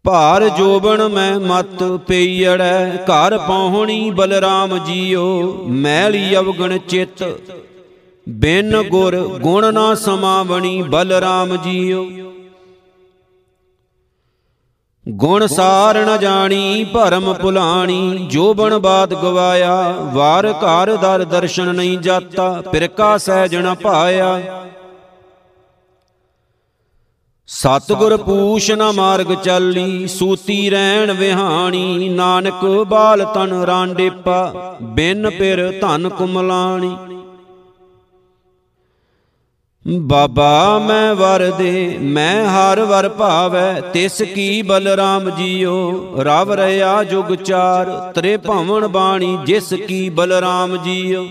ਭਾਰ 0.06 0.48
ਜੋਬਨ 0.50 1.08
ਮੈਂ 1.08 1.40
ਮਤ 1.40 1.84
ਪਈੜੈ 2.08 2.98
ਘਰ 2.98 3.38
ਪਹੁਣੀ 3.38 4.10
ਬਲਰਾਮ 4.10 4.78
ਜੀਓ 4.78 5.54
ਮੈਲੀ 5.68 6.36
ਅਵਗਣ 6.36 6.78
ਚਿਤ। 6.78 7.24
ਬਿਨ 8.30 8.82
ਗੁਰ 8.82 9.18
ਗੁਣ 9.42 9.74
ਨਾ 9.74 9.94
ਸਮਾਵਣੀ 9.96 10.82
ਬਲਰਾਮ 10.82 11.56
ਜੀਓ। 11.56 12.31
ਗੁਣ 15.12 15.46
ਸਾਰ 15.48 15.98
ਨ 16.06 16.18
ਜਾਣੀ, 16.18 16.84
ਭਰਮ 16.84 17.34
ਭੁਲਾਣੀ 17.34 18.28
ਜੋਬਨ 18.32 18.78
ਬਾਤ 18.78 19.14
ਗਵਾਇਆ, 19.14 19.96
ਵਾਰ 20.14 20.48
ਘਰ 20.54 20.96
ਦਰ 20.96 21.24
ਦਰਸ਼ਨ 21.24 21.76
ਨਹੀਂ 21.76 21.98
ਜਾਤਾ 21.98 22.50
ਪਿਰਕਾ 22.72 23.18
ਸਹਿਜ 23.18 23.56
ਨ 23.56 23.74
ਪਾਇਆ। 23.74 24.40
ਸਤਗੁਰ 27.48 28.18
ਪੂਛ 28.18 28.72
ਨ 28.72 28.92
ਮਾਰਗ 28.92 29.34
ਚਾਲੀ, 29.34 30.08
ਸੂਤੀ 30.08 30.70
ਰਹਿਣ 30.70 31.12
ਵਿਹਾਣੀ, 31.12 32.10
ਨਾਨਕ 32.10 32.66
ਬਾਲ 32.88 33.26
ਤਨ 33.26 33.54
ਰਾਂਡੇਪਾ, 33.54 34.54
ਬਿਨ 34.82 35.30
ਪਿਰ 35.30 35.70
ਧਨ 35.82 36.10
ਕੁਮਲਾਣੀ। 36.10 36.96
ਬਾਬਾ 39.88 40.80
ਮੈਂ 40.80 41.16
ਵਰ 41.16 41.52
ਦੇ 41.52 41.98
ਮੈਂ 42.02 42.46
ਹਰ 42.50 42.80
ਵਰ 42.80 43.10
ਭਾਵੈ, 43.10 43.82
ਤਿਸ 43.82 44.22
ਕੀ 44.22 44.62
ਬਲਰਾਮ 44.62 45.30
ਜੀਓ? 45.30 46.14
ਰਵ 46.18 46.54
ਰਿਆ 46.54 47.04
ਜੁਗ 47.04 47.36
ਚਾਰ, 47.36 48.12
ਤਰੇ 48.16 48.38
ਭਵਨ 48.38 48.88
ਬਾਣੀ, 48.88 49.38
ਜਿਸ 49.46 49.74
ਕੀ 49.74 50.10
ਬਲਰਾਮ 50.10 50.78
ਜੀਓ? 50.78 51.28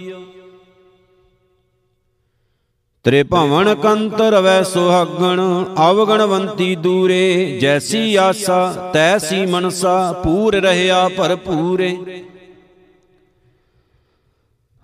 ਤਰੇ 3.05 3.22
ਭਵਨ 3.22 3.74
ਕੰਤ 3.74 4.20
ਰਵੈ 4.20 4.62
ਸੁਹਾਗਣ, 4.62 5.64
ਅਵਗਣਵੰਤੀ 5.90 6.76
ਦੂਰੇ, 6.76 7.59
ਜੈਸੀ 7.61 8.16
ਆਸਾ, 8.16 8.90
ਤੈਸੀ 8.92 9.46
ਮਨਸਾ, 9.46 10.12
ਪੂਰ 10.12 10.55
ਰਹਿਆ 10.55 11.09
ਭਰਪੂਰੇ। 11.09 11.98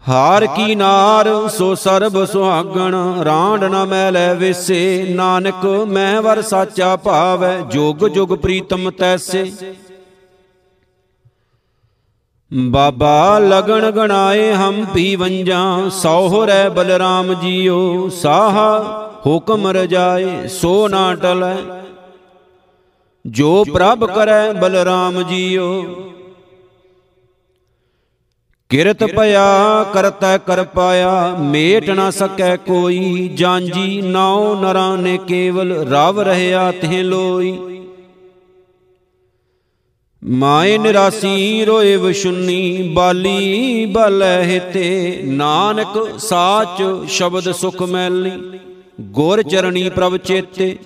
ਹਾਰ 0.09 0.47
ਕੀ 0.47 0.75
ਨਾਰ, 0.75 1.29
ਸੋ 1.49 1.75
ਸਰਬ 1.75 2.25
ਸੁਹਾਗਣ, 2.25 2.95
ਰਾਂਡ 3.25 3.65
ਨ 3.65 3.85
ਮੈਲੈ 3.85 4.35
ਵਿਸੇ। 4.35 5.07
ਨਾਨਕ, 5.11 5.65
ਮੈਂ 5.89 6.23
ਵਰ 6.23 6.43
ਸਾਚਾ 6.43 6.97
ਭਾਵੈ, 6.97 7.61
ਜੁਗ 7.61 8.07
ਜੁਗ 8.09 8.35
ਪ੍ਰੀਤਮ 8.37 8.91
ਤੈਸੇ। 8.91 9.51
ਬਾਬਾ 12.53 13.39
ਲਗਣ 13.39 13.91
ਗਣਾਏ 13.91 14.53
ਹਮ 14.53 14.85
ਪੀ 14.95 15.17
ਵੰਜਾਂ 15.17 15.91
ਸੋਹਰੈ 15.91 16.69
ਬਲਰਾਮ 16.69 17.35
ਜੀਓ, 17.35 18.09
ਸਾਹਾ 18.09 19.11
ਹੁਕਮ 19.27 19.67
ਰਜਾਏ, 19.67 20.49
ਸੋ 20.49 20.89
ਨਾ 20.89 21.15
ਟਲੈ। 21.15 21.57
ਜੋ 23.25 23.65
ਪ੍ਰਭ 23.65 24.05
ਕਰੈ 24.05 24.53
ਬਲਰਾਮ 24.53 25.23
ਜੀਓ 25.23 25.85
ਕਿਰਤ 28.71 29.05
ਭਇਆ 29.05 29.85
ਕਰਤੈ 29.95 30.37
ਕਰ 30.39 30.63
ਪਾਇਆ 30.65 31.37
ਮੇਟ 31.41 31.91
ਨਾ 31.91 32.11
ਸਕੈ 32.11 32.57
ਕੋਈ 32.57 33.29
ਜਾਂਜੀ 33.29 34.01
ਨਾਉ 34.03 34.55
ਨਰਾਂ 34.61 34.97
ਨੇ 34.99 35.19
ਕੇਵਲ 35.19 35.73
ਰਵ 35.89 36.21
ਰਹਿਆ 36.21 36.71
ਤਿਹ 36.73 37.03
ਲੋਈ। 37.05 37.57
ਮਾਏ 40.23 40.79
ਨਿਰਾਸੀ 40.79 41.65
ਰੋਏ 41.65 41.97
ਵਸ਼ੁੰਨੀ 41.97 42.89
ਬਾਲੀ 42.95 43.87
ਬਲੈ 43.87 44.43
ਹਿਤੇ 44.43 45.21
ਨਾਨਕ 45.25 45.99
ਸਾਚ 46.19 46.83
ਸ਼ਬਦ 47.09 47.53
ਸੁਖ 47.53 47.83
ਮੈਲੀ 47.83 48.59
ਗੁਰ 49.11 49.43
ਚਰਣੀ 49.43 49.89
ਪ੍ਰਭ 49.89 50.17
ਚੇਤੇ। 50.17 50.77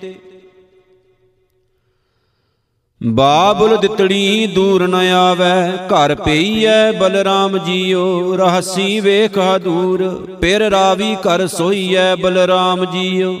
ਬਾਬੁਲ 3.01 3.77
ਦਿਤੜੀ 3.77 4.47
ਦੂਰ 4.47 4.87
ਨ 4.87 4.95
ਆਵੈ, 4.95 5.71
ਘਰ 5.87 6.15
ਪਈਐ 6.15 6.91
ਬਲਰਾਮ 6.91 7.57
ਜੀਓ, 7.57 8.35
ਰਹਸੀ 8.35 8.99
ਵੇਖਾ 8.99 9.57
ਦੂਰ 9.57 10.03
ਪਿਰ 10.41 10.61
ਰਾਵੀ 10.61 11.15
ਕਰ 11.23 11.47
ਸੋਈਐ 11.47 12.15
ਬਲਰਾਮ 12.15 12.85
ਜੀਓ। 12.85 13.35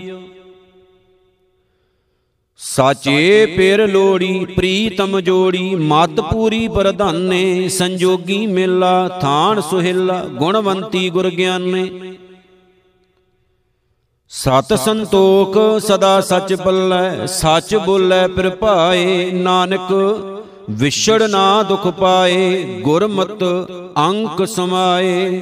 ਸਾਚੇ 2.57 3.45
ਪਿਰ 3.45 3.87
ਲੋੜੀ, 3.87 4.45
ਪ੍ਰੀਤਮ 4.45 5.19
ਜੋੜੀ 5.19 5.75
ਮਤ 5.75 6.21
ਪੂਰੀ 6.21 6.67
ਪ੍ਰਧਾਨੇ, 6.67 7.67
ਸੰਜੋਗੀ 7.69 8.47
ਮੇਲਾ, 8.47 9.07
ਥਾਨ 9.21 9.61
ਸੁਹਿਲਾ, 9.61 10.23
ਗੁਣਵੰਤੀ 10.25 11.09
ਗੁਰ 11.09 11.29
ਗਿਆਨੇ 11.29 11.89
ਸਤ 14.33 14.73
ਸੰਤੋਖ 14.73 15.57
ਸਦਾ 15.81 16.19
ਸੱਚ 16.21 16.53
ਪੱਲੈ 16.53 17.25
ਸੱਚ 17.25 17.75
ਬੋਲੇ 17.75 18.27
ਫਿਰ 18.27 18.49
ਭਾਏ 18.49 19.31
ਨਾਨਕ, 19.31 19.91
ਵਿਛੜ 20.69 21.23
ਨਾ 21.23 21.41
ਦੁਖ 21.63 21.87
ਪਾਏ, 21.87 22.63
ਗੁਰਮਤ 22.81 23.43
ਅੰਕ 23.97 24.45
ਸਮਾਏ। 24.45 25.41